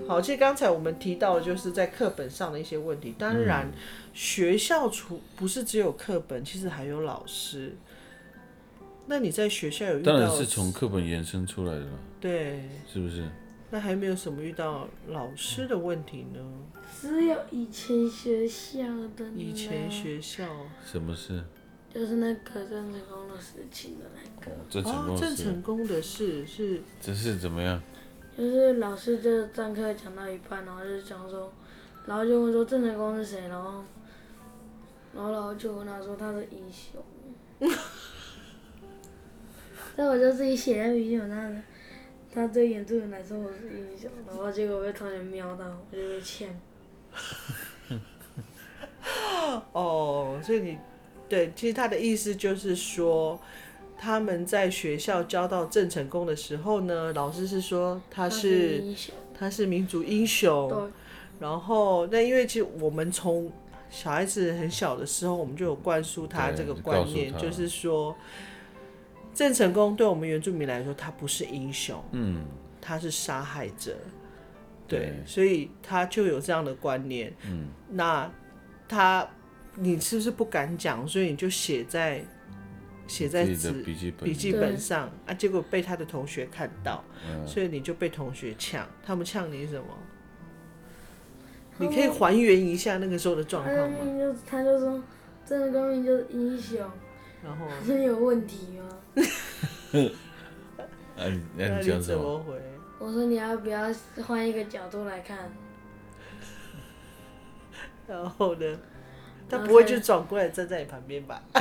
[0.08, 3.14] 好，其实刚才我们提到的就是在课本上的一些问题。
[3.18, 3.70] 当然，
[4.14, 7.76] 学校除不是只有课本，其实还有老师。
[9.06, 10.14] 那你在学校有遇到？
[10.14, 13.24] 当然是从课本延伸出来的嘛，对，是不是？
[13.70, 16.40] 那还没有什么遇到老师的问题呢？
[17.02, 20.48] 只有以前学校的以前学校
[20.90, 21.44] 什么事？
[21.94, 27.82] 就是那个郑成功的事情的那个，哦，功的事郑成，功的事是这是怎么样？
[28.38, 31.52] 就是老师就上课讲到一半，然后就讲说，
[32.06, 33.84] 然后就问说郑成功是谁，然后，
[35.16, 37.02] 然后老师就问他说他是英雄，
[39.96, 41.64] 但我就自己写在笔记本上，
[42.32, 46.56] 他对原住民来说我是英雄，然后结果被同学瞄到，我就被欠。
[49.72, 50.78] 哦，所以你
[51.28, 53.40] 对，其实他的意思就是说，
[53.98, 58.84] 他们在学校教到郑成功的时候呢，老师是说他是，
[59.34, 60.92] 他是民族英雄，
[61.40, 63.52] 然后那因为其实我们从
[63.90, 68.16] 小孩子很小的时候，我们就有灌输他这个观念，就是说，
[69.34, 72.46] 郑成功对我们原住民来说，他不是英雄，嗯，
[72.82, 73.96] 他是杀害者。
[74.88, 75.00] 对。
[75.00, 77.34] 对，所以他就有这样的观念。
[77.46, 78.32] 嗯，那
[78.88, 79.28] 他
[79.76, 82.24] 你是不是不敢讲，所以你就写在
[83.08, 85.34] 写在纸笔记本笔记本上啊？
[85.34, 88.88] 结果被他的同学看到，嗯所以你就被同学呛。
[89.06, 89.88] 他们呛你什么？
[91.80, 93.98] 你可以还原一下那个时候的状况吗？
[94.46, 95.02] 他就说
[95.46, 96.80] 郑成功明明就是英雄，
[97.44, 98.90] 然后是有问题吗？
[101.16, 102.18] 那你那那你你讲什么？
[102.18, 102.60] 怎么回？
[103.00, 103.88] 我说你要不要
[104.26, 105.38] 换一个角度来看？
[108.08, 108.66] 然后呢？
[109.50, 111.42] 他不会就转过来站在你旁边吧？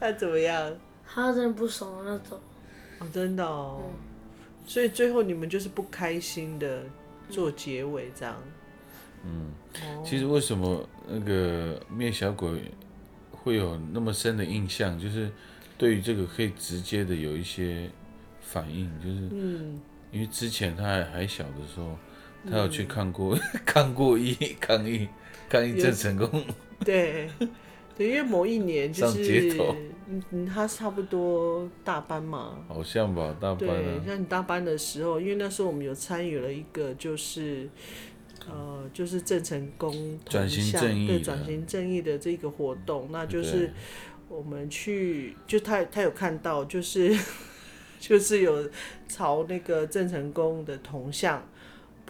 [0.00, 0.72] 他怎么样？
[1.06, 2.38] 他真的不熟的那种。
[3.00, 3.80] 哦，真的哦。
[3.84, 3.90] 嗯
[4.66, 6.84] 所以最后你们就是不开心的
[7.28, 8.36] 做结尾这样。
[9.24, 12.62] 嗯，哦其实为什么那个灭小鬼
[13.32, 15.28] 会有那么深的印象，就是
[15.76, 17.90] 对于这个可以直接的有一些
[18.42, 19.80] 反应，就是嗯，
[20.12, 21.98] 因为之前他还还小的时候，
[22.48, 25.08] 他有去看过、 看过议抗议
[25.50, 26.44] 抗议郑成功，
[26.84, 27.28] 对，
[27.96, 29.76] 对，因为某一年就是头，
[30.08, 32.64] 嗯嗯，他差不多大班嘛。
[32.68, 37.68] 好像吧，大班对，啊，像你大班的时候，因为那时候我们有参与了一个，就是，
[38.48, 43.72] 呃，就是郑成功铜转型像对正义的转型正义的这个活动，那就是
[44.28, 47.16] 我们去，就他他有看到，就是
[47.98, 48.70] 就是有
[49.08, 51.44] 朝那个郑成功的铜像，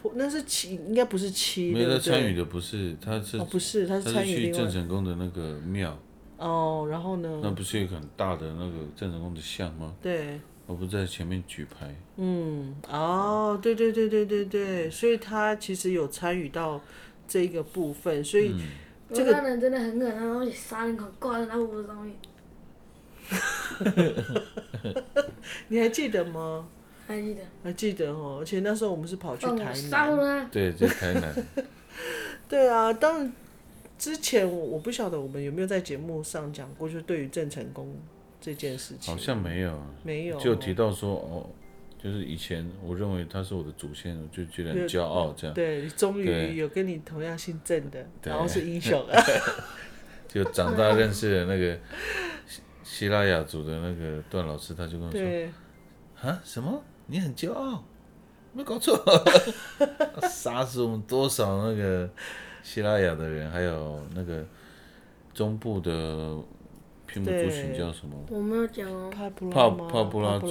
[0.01, 1.89] 破那是七，应该不是七，没有？
[1.89, 5.97] 他参与的不是，他是、哦，不是，他是他是去参与另外郑成功的那个庙，
[6.37, 7.39] 哦，然后呢？
[7.43, 9.93] 那不是有一个很大的那个郑成功的像吗？
[10.01, 16.81] 对，我不是在前面举牌，嗯，哦，对对对对对对，所以他其实有参与到
[17.27, 18.55] 这一个部分，所以、
[19.13, 22.15] 这个这个人真的很狠，他东西杀人狂挂在那屋子上面，
[25.67, 26.67] 你还记得吗？
[27.11, 27.41] 还记得？
[27.63, 30.49] 还记得哦，而且那时候我们是跑去台南！
[30.49, 31.35] 对，在台南，
[32.49, 33.33] 对啊，当然
[33.97, 37.95] 之前我我不晓得我们有没有在节目上讲过，就是对于郑成功
[38.39, 41.49] 这件事情，好像没有，没有，就提到说哦，
[42.01, 45.53] 就是以前我认为他是我的祖先，我就觉得很骄傲，这样。
[45.53, 46.49] 对，你终对。
[46.49, 48.31] 于有跟你同样姓郑的，对。
[48.31, 49.05] 然后是英雄。
[50.27, 51.77] 就长大认识了那个
[52.47, 55.51] 希希腊雅族的那个段老师，他就跟我说对，
[56.21, 56.81] 啊什么？
[57.11, 57.83] 你很骄傲？
[58.53, 58.97] 没搞错，
[60.29, 62.09] 杀死我们多少那个
[62.63, 64.45] 希拉雅的人，还有那个
[65.33, 66.37] 中部的
[67.05, 68.15] 平埔族群叫什么？
[68.29, 70.47] 我没有讲哦，帕布拉帕帕布拉族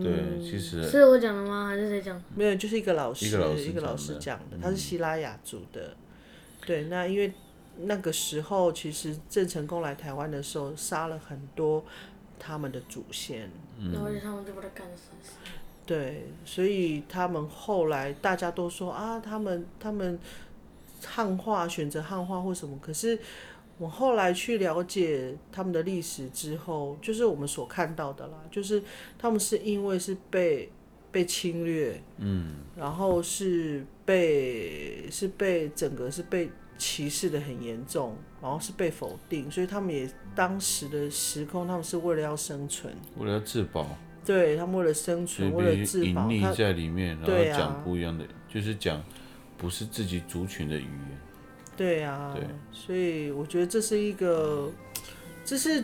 [0.00, 1.66] 对，其实是我讲的吗？
[1.66, 2.22] 还是谁讲？
[2.36, 5.96] 没有，就是一个老师，一个老师老讲的师讲的，他是希拉雅族的。
[6.64, 7.32] 对，那因为
[7.78, 11.84] 那个时候其实郑成功来台湾的时候，杀了很多
[12.38, 13.50] 他们的祖先。
[13.92, 15.10] 然后他们就把他干死。
[15.88, 20.18] 对，所以他们后来大家都说啊，他们他们
[21.02, 23.18] 汉化选择汉化或什么，可是
[23.78, 28.82] 我后来去了解他们的历史之后，就是我们所看到的啦，就是
[29.18, 30.70] 他们是因为是被
[31.10, 42.94] 被侵略，嗯，然后是被是被整个是被歧视的很严重，然后是被否定，所以他们也当时的时空，他们是为了要生存。
[43.16, 43.96] 为了要自保，
[44.28, 49.02] 对他们为了生存，为了自保，他在里面，然后讲不一样的，就是讲
[49.56, 51.18] 不是自己族群的语言。
[51.74, 54.70] 对啊，对所以我觉得这是一个，
[55.46, 55.82] 这是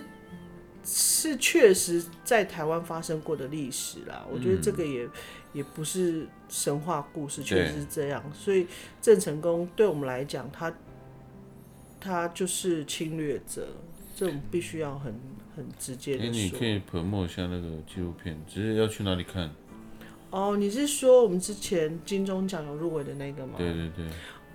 [0.85, 4.27] 是确实在台湾发生过的历史啦。
[4.31, 5.09] 我觉得这个也、
[5.55, 8.23] 也不是神话故事，确实是这样。
[8.35, 8.67] 所以
[9.01, 10.71] 郑成功对我们来讲，他
[11.99, 13.67] 他就是侵略者，
[14.15, 15.15] 这种必须要很
[15.57, 16.65] 很直接哎、的说你可。
[16.65, 19.51] 以 promo 一下那个纪录片，只是要去哪里看？
[20.31, 23.55] 哦，你是说我们之前金钟奖有入围的那个吗？
[23.57, 24.05] 对对对，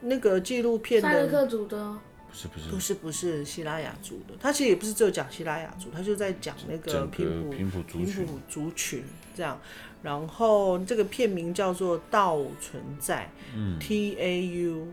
[0.02, 9.60] 那个纪录片的赛德克族的哦，不是不是，不是不是希拉雅族的，他其实也不是只有讲希拉雅族，他就在讲那个整平埔个平埔族平群，埔族群这样。
[10.02, 13.24] 然后这个片名叫做《道存在》，
[13.56, 14.88] 嗯 T A U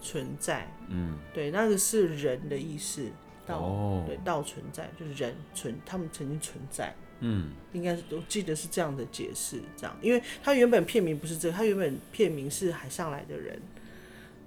[0.00, 3.02] 存在，嗯，对，那个是人的意思。
[3.46, 4.04] 道、哦。
[4.06, 13.60] 对，道存在就是人存，他们曾经存在，嗯，应该是我记得是这样的解释，这样，因为他原本片名不是这个，他原本片名是海上来的人，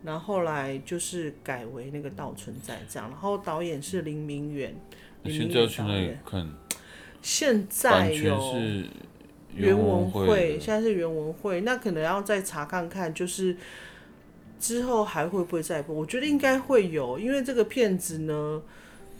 [0.03, 4.75] 然后后来就是改为那个道存在这样，然后导演是林明远，
[5.23, 6.55] 那林明现在去哪里远导演，看？
[7.19, 8.85] 现在有是
[9.53, 13.57] 原文文会，现在是原文会，那可能要再查看看，就是
[14.59, 15.95] 之后还会不会再播？
[15.95, 18.61] 我觉得应该会有，因为这个片子呢，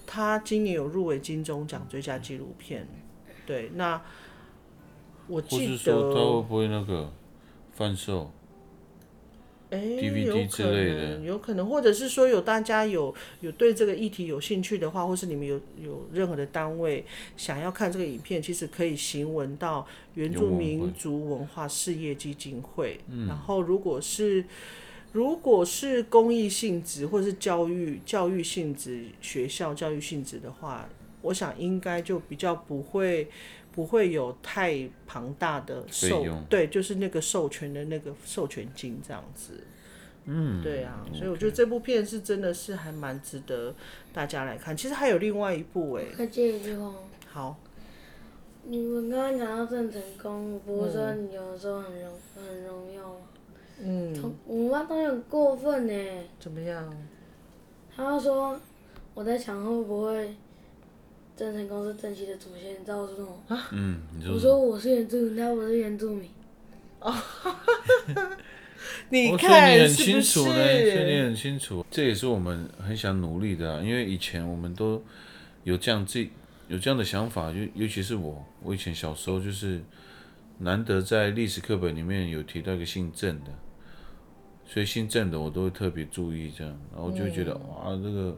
[0.07, 2.87] 它今年有入围金钟奖最佳纪录片。
[3.45, 4.01] 对，那
[5.27, 7.11] 我或记是说他会得，不会那个
[7.73, 8.31] 贩售？
[9.69, 22.97] 哎、DVD 有可之类的能，有可能，或者是说有大家有有对这个议题有兴趣的话，或是你们有有任何的单位想要看这个影片，其实可以行文到原住民族文化事业基金会。
[23.27, 24.45] 然后，如果是
[25.17, 30.87] 如果是公益性质或是教育教育性质学校教育性质的话，
[31.23, 33.27] 我想应该就比较不会
[33.71, 39.63] 不会有太庞大的授对，就是那个授权的那个授权金这样子。
[40.25, 43.73] 嗯，对啊，所以我觉得这部片是真的是还蛮值得
[44.13, 44.77] 大家来看。
[44.77, 46.93] 其实还有另外一部哎、可以接一句话？
[47.31, 47.57] 好，
[48.65, 53.26] 你们刚刚讲到郑成功，不是说你有的时候很荣很荣耀吗？
[53.83, 55.93] 嗯，同我们班同学很过分呢，
[56.39, 56.91] 怎么样？
[57.95, 58.59] 他就说
[59.13, 60.35] 我在想会不会
[61.35, 63.37] 郑成功是郑熙的祖先，你知道我说什么？
[63.71, 66.29] 嗯，你说我说我是原住民，他不是原住民。
[69.09, 71.21] 你哦所以看你很是不清楚呢，所以你？
[71.21, 75.01] 很清楚，这也是我们很想努力的、啊，因为以前我们都
[75.63, 76.29] 有这样这
[76.67, 79.81] 有这样的想法，尤尤其是我，我以前小时候就是
[80.59, 83.51] 难得在历史课本里面有提到一个姓郑的，
[84.69, 88.37] 所以姓郑的我都会特别注意这样，然后就觉得、哇，这个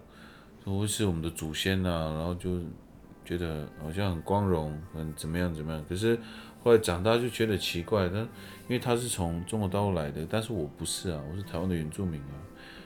[0.63, 2.60] 这会是我们的祖先呐、然后就
[3.25, 6.17] 觉得好像很光荣，很怎么样怎么样，可是
[6.63, 8.27] 后来长大就觉得奇怪，但因
[8.69, 12.38] 为他是从中国大陆来的，但是我不是啊，我是台湾的原住民啊，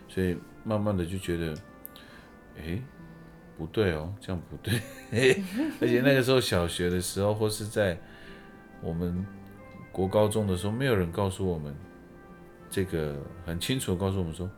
[0.08, 1.54] 所以慢慢的就觉得，
[2.58, 2.82] 诶，
[3.58, 4.74] 不对哦，这样不对，
[5.82, 8.00] 而且那个时候小学的时候，或是在
[8.82, 9.26] 我们
[9.92, 11.76] 国高中的时候，没有人告诉我们
[12.74, 13.16] 这个
[13.46, 14.50] 很清楚的告诉我们说，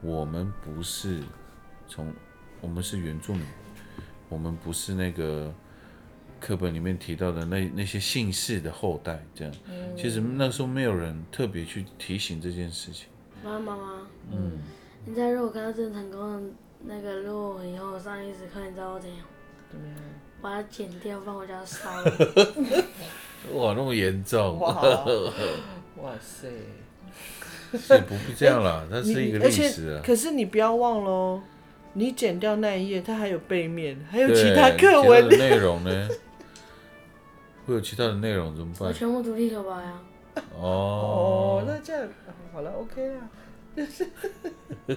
[0.00, 1.20] 我们不是
[1.88, 2.14] 从，
[2.60, 3.44] 我们是原住民，
[4.28, 5.52] 我们不是那个
[6.38, 9.52] 课本里面提到的那那些姓氏的后代，这样。
[9.96, 13.08] 其实那时候没有人特别去提醒这件事情。
[13.42, 14.60] 妈妈妈，嗯，
[15.04, 16.52] 你猜如果看到郑成功的
[16.84, 19.18] 那个，如果我以后上历史课，你知道我怎样？
[19.68, 19.96] 怎么样？
[20.40, 22.12] 把它剪掉，放我家烧了。
[23.54, 25.04] 哇，那么严重，哇，
[25.96, 26.48] 哇塞！
[27.78, 30.02] 是不必这样了，它你是一个而且历史啊。
[30.04, 31.40] 可是你不要忘喽，
[31.94, 35.36] 你剪掉那一页，它还有背面，还有其他课文的。
[35.36, 36.08] 内容呢？
[37.66, 38.88] 会有其他的内容怎么办？
[38.88, 40.00] 我全部独立了吧呀！
[40.56, 42.08] 哦哦，，那这样
[42.52, 44.96] 好了，OK 啦。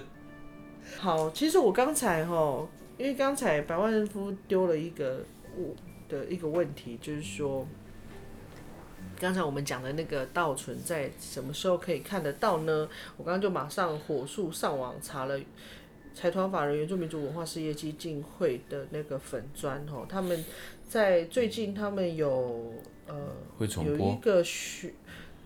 [0.98, 2.66] 好，其实我刚才哈，
[2.98, 5.20] 因为刚才百万夫丢了一个
[5.56, 5.74] 我
[6.08, 7.66] 的一个问题，就是说，
[9.24, 12.86] 刚才我们讲的那个道存在什么时候可以看得到呢？
[13.16, 15.40] 我刚刚就马上火速上网查了
[16.12, 20.44] 财团法人原住民族文化事业基金会的那个粉砖哦，他们
[20.86, 22.74] 在最近他们有
[23.06, 23.14] 呃
[23.56, 24.14] 会重有一。
[24.20, 24.92] 个学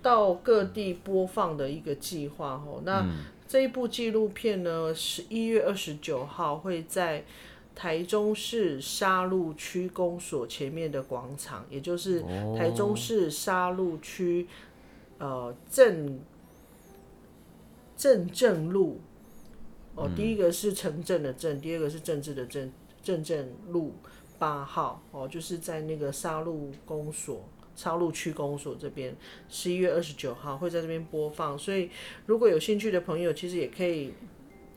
[0.03, 2.83] 到各地播放的一个计划哦。
[2.85, 7.24] 那嗯这一部纪录片呢，十一月二十九号会在
[7.79, 14.49] 台中市沙鹿区公所前面的广场，也就是哦台中市沙鹿区
[15.18, 16.18] 呃镇
[17.97, 19.01] 镇正路。
[19.95, 23.95] 哦，第一个是城镇的镇，第二个是政治的政，镇正路
[24.41, 27.49] 八号哦，就是在那个沙鹿公所。
[27.76, 29.14] 沙鹿区公所这边，
[29.49, 31.89] 十一月二十九号会在这边播放，所以
[32.26, 34.12] 如果有兴趣的朋友，其实也可以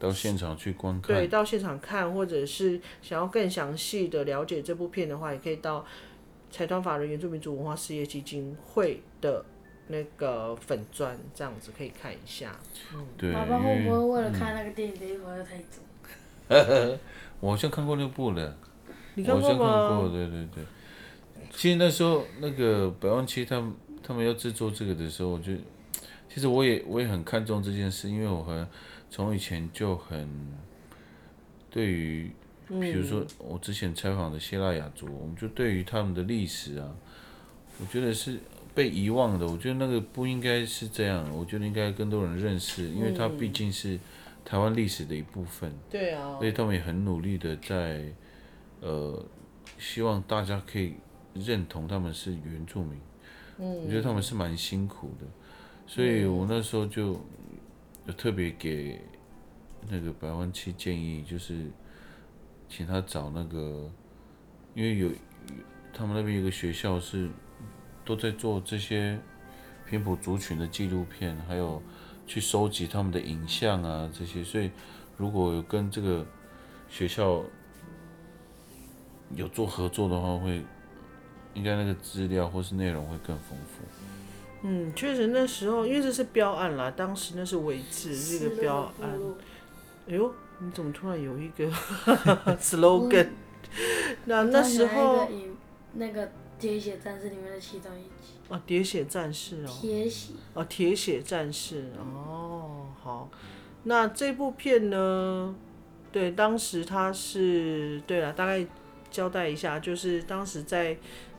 [0.02, 1.16] 到现场去观看。
[1.16, 5.86] 对到现场看，或者是想要更详细的了解这部片的话，也可以到
[6.49, 9.45] 财团法人原住民族文化事业基金会的
[9.88, 12.60] 那个粉砖这样子可以看一下。
[12.95, 15.80] 嗯对，爸爸会不会为为了看那个电影的一会儿太早？
[17.39, 18.58] 我好像看过那部了，
[19.14, 19.89] 你我好像看过吗？
[19.89, 20.64] 看过，对对对。
[21.52, 25.54] 其实那时候那个百万七他们他们要制作这个的时候，我就
[26.28, 28.68] 其实我也我也很看重这件事，因为我很
[29.12, 30.28] 从以前就很
[31.70, 32.32] 对于，
[32.68, 36.89] 比如说我之前采访的希腊雅族，我们就对于他们的历史啊，
[37.80, 38.39] 我觉得是
[38.74, 39.45] 被遗忘的。
[39.45, 43.99] 我觉得那个不应该是这样，我觉得应该更多人认识，因为它毕竟是
[44.45, 45.74] 台湾历史的一部分。
[45.89, 48.05] 对啊所，以他们也很努力的在，
[48.80, 49.26] 呃，
[49.78, 50.93] 希望大家可以
[51.34, 52.97] 认同他们是原住民。
[53.57, 55.26] 嗯，我觉得他们是蛮辛苦的，
[55.86, 57.20] 所以我那时候就
[58.06, 59.02] 有特别给
[59.89, 61.70] 那个百万七建议，就是
[62.68, 63.89] 请他找那个，
[64.74, 65.10] 因为有
[65.93, 67.30] 他们那边有个学校是
[68.04, 69.20] 都在做这些
[69.88, 71.82] 平埔族群的纪录片，还有
[72.26, 74.72] 去收集他们的影像啊这些，所以
[75.18, 76.26] 如果有跟这个
[76.89, 77.43] 学校
[79.36, 80.64] 有做合作的话，会
[81.54, 83.84] 应该那个资料或是内容会更丰富。
[84.64, 89.20] 嗯，确实那时候因为这是标案啦，当时那是违制这个标案。
[90.07, 91.66] 哎呦，你怎么突然有一个
[92.59, 93.30] slogan？
[94.26, 95.28] 那那时候
[95.93, 103.30] 那个铁血战士里面的其中一集，哦，铁血战士哦，铁血哦，铁血战士哦，好，
[103.84, 105.55] 那这部片呢？
[106.12, 108.66] 对，当时他是对了，大概
[109.09, 110.97] 交代一下，就是当时在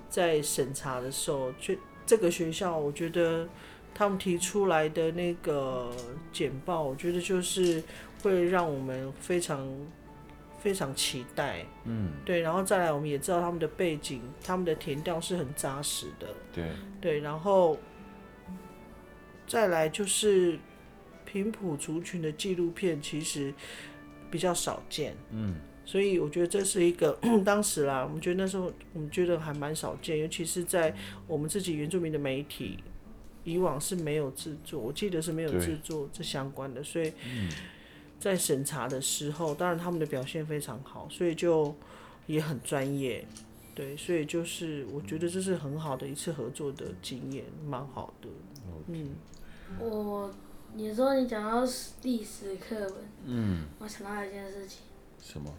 [0.08, 1.74] 在审查的时候，就
[2.07, 3.48] 这个学校，我觉得
[3.94, 5.90] 他们提出来的那个
[6.32, 7.82] 简报，我觉得就是
[8.22, 9.68] 会让我们非常
[10.61, 11.64] 非常期待。
[11.84, 16.28] 嗯，对，然后再来，我们也知道他们的背景，他们的填调是很扎实的。
[16.53, 17.76] 对，对，然后
[19.46, 20.59] 再来就是
[21.24, 23.53] 平埔族群的纪录片，其实
[24.30, 30.94] 比较少见，嗯，所以我觉得这是一个 当时啦，我们觉得那时候我们觉得还蛮少见，尤其是在
[31.26, 32.78] 我们自己原住民的媒体，
[33.44, 37.12] 以往是没有制作，我记得是没有制作这相关的，所以
[38.18, 41.74] 在审查的时候，当然他们的表现非常好，所以就
[42.26, 43.26] 也很专业。
[43.74, 48.28] 对，所以就是我觉得这是很好的一次合作的经验，蛮好的。
[48.88, 49.16] 嗯，
[49.80, 50.30] 我
[50.74, 51.66] 你说你讲到
[52.02, 54.80] 历史课文，嗯，我想到一件事情，
[55.18, 55.50] 什么？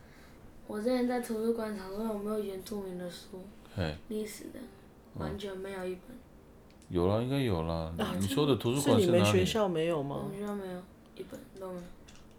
[0.68, 3.42] 我之前在图书馆常说有没有原住民的书，
[3.76, 4.60] 嘿，历史的，
[5.16, 6.18] 完全没有一本，
[6.90, 7.94] 有啦，应该有啦。
[8.20, 9.22] 你说的图书是你馆哪里？
[9.22, 10.24] 们学校没有我吗？
[10.30, 10.80] 们学校没有
[11.18, 11.82] 一本都没有。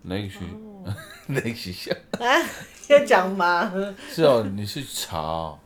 [0.03, 0.41] 哪个学？
[0.45, 0.95] 哦
[1.29, 1.95] 哪个学校？
[2.89, 3.73] 要讲吗？
[4.09, 5.59] 是哦，你是查哦、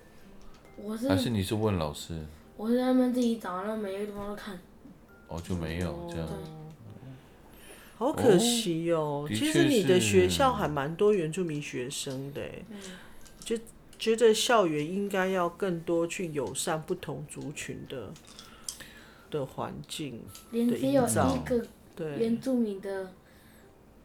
[0.77, 2.25] 我是还是你是问老师？
[2.57, 4.59] 我是在那边自己找，然后每个地方都看。
[5.29, 6.29] 哦，就没有这样。
[7.99, 9.27] 好可惜哦。
[9.29, 12.65] 的其实你的学校还蛮多原住民学生的欸，
[13.41, 13.59] 就
[13.99, 18.13] 觉得校园应该要更多去友善不同族群的
[19.31, 20.23] 的环境。
[20.53, 23.13] 的连只有一个对，原住民的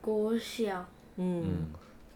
[0.02, 0.88] 国小，
[1.18, 1.68] 嗯，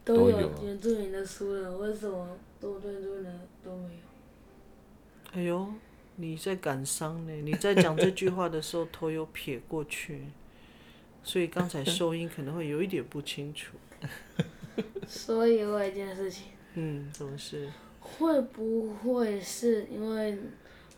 [0.03, 2.28] 都都有原住民的书了，为什么
[2.59, 3.99] 多原住民的都没有？
[5.34, 5.67] 哎呦，
[6.15, 7.34] 你在感伤呢？
[7.43, 10.23] 你在讲这句话的时候，头有撇过去，
[11.28, 13.75] 所以刚才收音可能会有一点不清楚。
[15.05, 17.69] 所以我有一件事情，嗯，怎么是？
[17.99, 20.38] 会不会是因为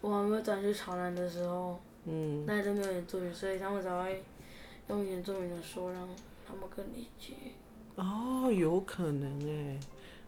[0.01, 4.23] 我还没有转去潮南的时候，嗯，那里都没有原住民，所以他们才会
[4.89, 6.07] 用原住民的说让
[6.47, 7.33] 他们更理解。
[7.95, 9.79] 哦，有可能哎，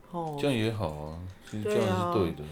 [0.09, 2.43] 哦，这样也好啊，其实这样是对的。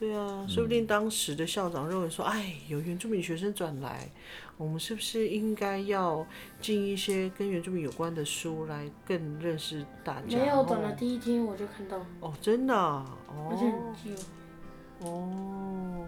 [0.00, 4.10] 对啊，说不定当时的校长认为说，哎，有原住民学生转来，
[4.56, 6.26] 我们是不是应该要
[6.58, 10.38] 进一些跟原住民有关的书，来更认识大家？
[10.38, 14.16] 没有转的哦第一天我就看到，哦，真的啊、而且
[15.06, 15.06] 哦。
[15.06, 16.06] 哦，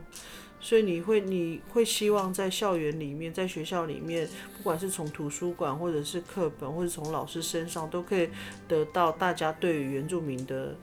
[0.58, 4.26] 所以你会你会希望在校园里面，在学校里面，
[4.56, 8.30] 不管是从图书馆或者是课本，或者从老师身上，都可以
[8.66, 10.74] 得到大家对于原住民的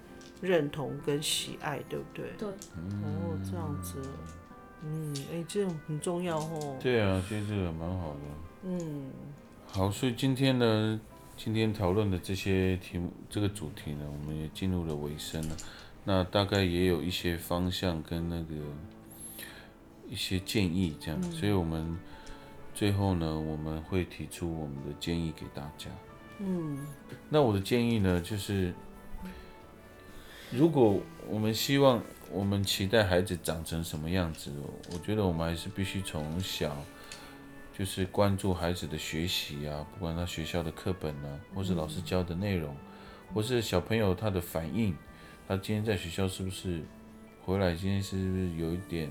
[0.42, 2.26] 认同跟喜爱，对不对？
[2.38, 4.02] 对，哦，这样子，
[4.84, 6.78] 嗯，哎、这种很重要哦。
[6.82, 8.20] 对啊，其实这个蛮好的。
[8.64, 9.12] 嗯，
[9.68, 11.00] 好，所以今天呢，
[11.36, 15.56] 今天讨论的这些题目，这个主题呢，我们也进入了尾声了。
[16.06, 18.56] 那大概也有一些方向跟那个
[20.08, 21.98] 一些建议，这样，所以我们
[22.74, 25.90] 最后呢，我们会提出我们的建议给大家。
[26.40, 26.78] 嗯，
[27.30, 28.74] 那我的建议呢，就是
[30.52, 34.52] 如果我们希望我们期待孩子长成什么样子，
[34.92, 36.76] 我觉得我们还是必须从小
[37.78, 42.76] 就是关注孩子的学习啊，不管他学校的课本啊，或是老师教的内容，
[43.32, 44.96] 或是小朋友他的反应，
[45.48, 46.82] 他今天在学校是不是
[47.46, 49.08] 回来，今天是不是有一点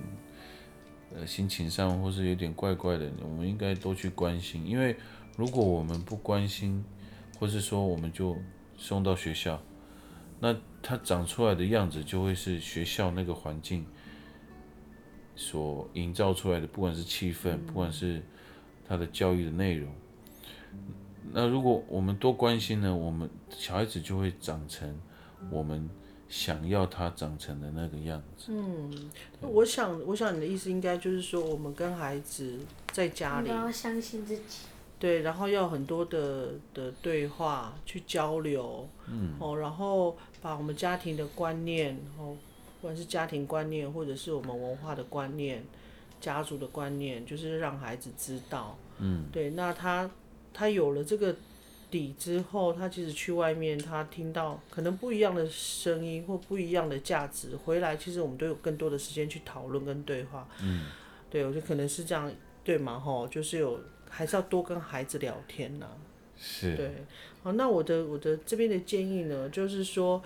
[1.15, 4.97] 呃心情上或是有点怪怪的，我们应该多去关心，因为
[5.37, 6.85] 如果我们不关心，
[7.39, 8.37] 或是说我们就
[8.77, 9.63] 送到学校，
[10.41, 13.85] 那他长出来的样子就会是学校那个环境
[15.35, 18.23] 所营造出来的，不管是气氛，不管是
[18.87, 19.93] 他的教育的内容。
[21.33, 24.99] 那如果我们多关心呢，我们小孩子就会长成
[25.51, 25.89] 我们
[26.29, 28.53] 想要他长成的那个样子。
[28.53, 29.11] 嗯
[29.41, 32.59] 我想，我想你的意思应该就是说，我们跟孩子
[32.93, 34.67] 在家里，要相信自己。
[34.99, 42.37] 对，然后要很多的的对话去交流，嗯，哦，然后把我们家庭的观念，哦，
[42.81, 45.65] 不管是家庭观念，或者是我们文化的观念、
[46.21, 50.11] 家族的观念，就是让孩子知道，嗯，对，那他
[50.55, 51.35] 他有了这个
[51.91, 60.87] 底之后，他其实去外面，他听到可能不一样的声音或不一样的价值，回来其实我们都有更多的时间去讨论跟对话，嗯，
[61.31, 62.31] 对，我觉得可能是这样，
[62.63, 65.87] 对嘛，吼，就是有还是要多跟孩子聊天呐、
[66.41, 66.91] 是，对，
[67.43, 70.23] 好，那我的我的这边的建议呢，就是说，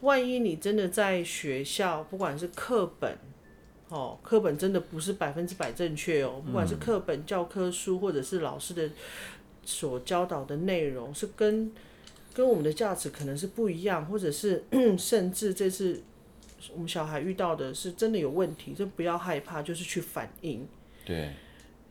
[0.00, 3.18] 万一你真的在学校，不管是课本，
[3.88, 8.88] 哦，课本真的不是百分之百正确哦，不管是课本、教科书，或者是老师的
[9.64, 11.72] 所教导的内容，是跟
[12.32, 14.64] 跟我们的价值可能是不一样，或者是
[14.96, 16.00] 甚至这次
[16.72, 20.66] 我们小孩遇到的是真的有问题，就不要害怕，就是去反映。
[21.04, 21.30] 对，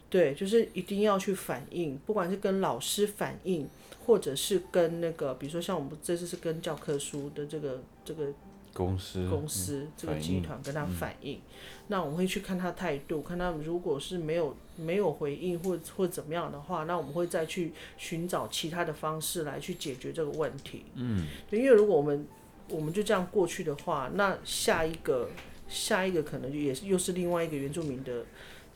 [0.10, 3.68] 对，就是一定要去反映，不管是跟老师反映，
[4.06, 8.28] 或者是跟那个，比如说像我们这次是跟教科书的这个这个
[8.74, 11.40] 公司公司、这个集团跟他反映，
[11.88, 20.86] 那我们会去看他态度，看他如果是没有没有回应或或怎么样的话，那我们会再去寻找其他的方式来去解决这个问题。
[20.96, 22.26] 嗯，因为如果我们
[22.70, 25.30] 我们就这样过去的话，那下一个
[25.68, 28.24] 下一个可能就也是又是另外一个原住民的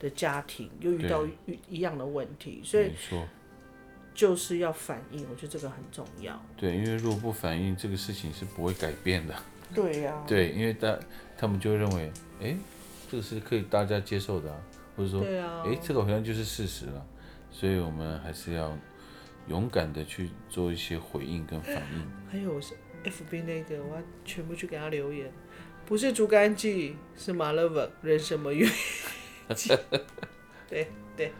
[0.04, 2.92] 的家庭又遇到一一样的问题，所以
[4.14, 6.40] 就是要反应，我觉得这个很重要。
[6.58, 9.34] 对，因为如果不反应，这个事情是不会改变的。
[9.74, 10.96] 对呀、对，因为大
[11.36, 12.56] 他们就会认为，哎，
[13.10, 14.60] 这个是可以大家接受的、啊，
[14.96, 17.04] 或者说，对啊哎，这个好像就是事实了，
[17.50, 18.78] 所以我们还是要
[19.48, 22.08] 勇敢的去做一些回应跟反应。
[22.30, 25.32] 还有是 FB 那个，我要全部去给他留言，
[25.88, 28.70] 不是竹竿记，是马勒文人什么语？
[29.48, 29.78] 对
[30.70, 30.88] 对
[31.18, 31.32] 对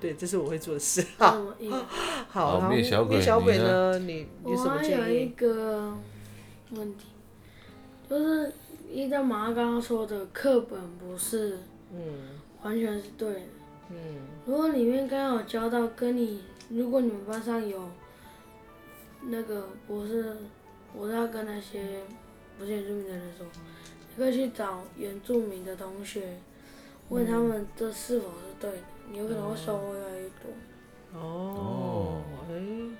[0.00, 1.04] 对，这是我会做的事。
[1.18, 1.44] 好，
[2.28, 3.98] 好，好然后灭小鬼灭小鬼呢？
[4.00, 5.26] 你你我什么还有一？
[5.30, 5.92] 个
[6.70, 7.06] 问题，
[8.08, 8.52] 就是
[8.90, 11.58] 依照马刚刚说的，课本不是
[11.92, 13.40] 嗯完全是对的。
[13.90, 13.96] 嗯
[14.46, 17.88] 如果里面刚好教到跟你，如果你们班上有
[19.22, 20.34] 那个不是，
[20.94, 22.00] 我是要跟那些
[22.58, 23.46] 不是原住民的人说，
[24.08, 26.40] 你可以去找原住民的同学，
[27.12, 28.78] 问他们这是否是对的，
[29.10, 31.20] 你有可能会收获越来越多。
[31.20, 32.54] 哦，哎，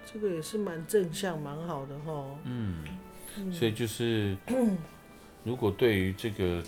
[0.05, 2.39] 这个也是蛮正向，蛮好的哈。
[2.45, 2.85] 嗯，
[3.51, 4.37] 所以就是，
[5.43, 6.63] 如果对于这个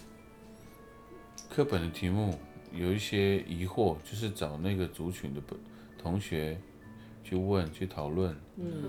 [1.51, 2.39] 课本的题目
[2.73, 5.59] 有一些疑惑，就是找那个族群的本
[5.99, 6.59] 同学
[7.23, 8.89] 去问、去讨论，嗯，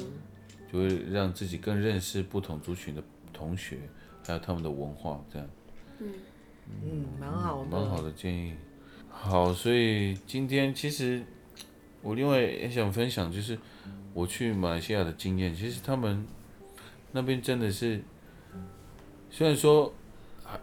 [0.71, 3.03] 就会让自己更认识不同族群的
[3.33, 3.79] 同学，
[4.25, 5.49] 还有他们的文化，这样。
[5.99, 6.13] 嗯，
[7.19, 8.53] 蛮好的，蛮好的建议。
[9.09, 11.23] 好，所以今天其实
[12.01, 13.57] 我另外也想分享，就是
[14.13, 15.55] 我去马来西亚的经验。
[15.55, 16.25] 其实他们
[17.11, 18.01] 那边真的是，
[19.29, 19.93] 虽然说
[20.43, 20.59] 还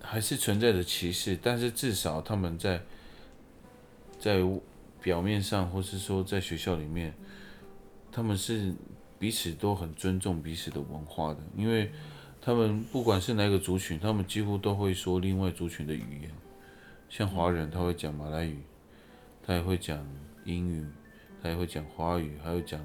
[0.00, 2.80] 还是存在着歧视，但是至少他们在
[4.18, 4.40] 在
[5.00, 7.12] 表面上，或是说在学校里面，
[8.12, 8.72] 他们是
[9.18, 11.90] 彼此都很尊重彼此的文化的，因为
[12.44, 16.30] 他们不管是哪个族群，他们几乎都会说另外族群的语言。
[17.08, 18.58] 像华人他会讲马来语，
[19.46, 20.04] 他也会讲
[20.44, 20.84] 英语，
[21.40, 22.84] 他也会讲华语，还有讲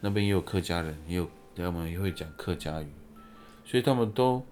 [0.00, 2.88] 那边也有客家人，也有他们也会讲客家语，
[3.64, 4.44] 所以他们都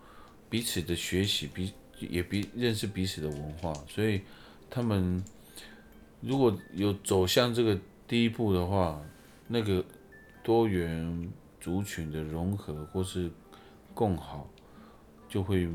[0.48, 4.22] 彼此的学习，彼也彼认识彼此的文化，所以
[4.70, 5.22] 他们
[6.22, 7.78] 如果有走向这个
[8.08, 9.02] 第一步的话，
[9.46, 9.84] 那个
[10.42, 11.30] 多元
[11.60, 13.30] 族群的融合或是
[13.94, 14.48] 共好，
[15.28, 15.68] 就会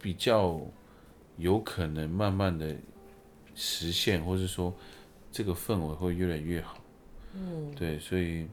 [0.00, 0.60] 比较
[1.36, 2.74] 有可能慢慢的
[3.54, 4.72] 实现，或是说
[5.30, 6.78] 这个氛围会越来越好。
[7.34, 8.46] 嗯，对，所以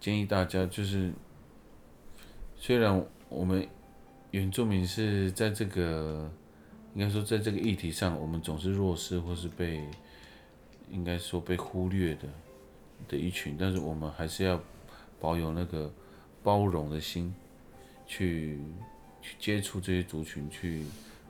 [0.00, 1.12] 建议大家就是，
[2.56, 3.68] 虽然我们
[4.30, 6.30] 原住民是在这个
[6.94, 9.84] 应该说在这个议题上，我们总是弱势或是被
[10.90, 12.28] 应该说被忽略的
[13.08, 14.60] 的一群，但是我们还是要
[15.20, 15.92] 保有那个
[16.46, 17.34] 包容的心，
[18.06, 18.60] 去
[19.20, 20.84] 去接触这些族群，去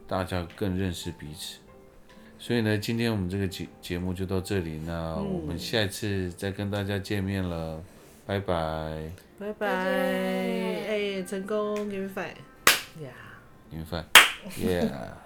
[0.06, 1.56] 大家更认识彼此。
[2.38, 7.82] 所以呢，今天我们这个节节目就到这里，那我们下一次再跟大家见面了，
[8.26, 13.08] 拜拜，拜拜，哎，成功，give me five，呀。
[13.70, 14.04] 明饭
[14.60, 15.25] ，Yeah。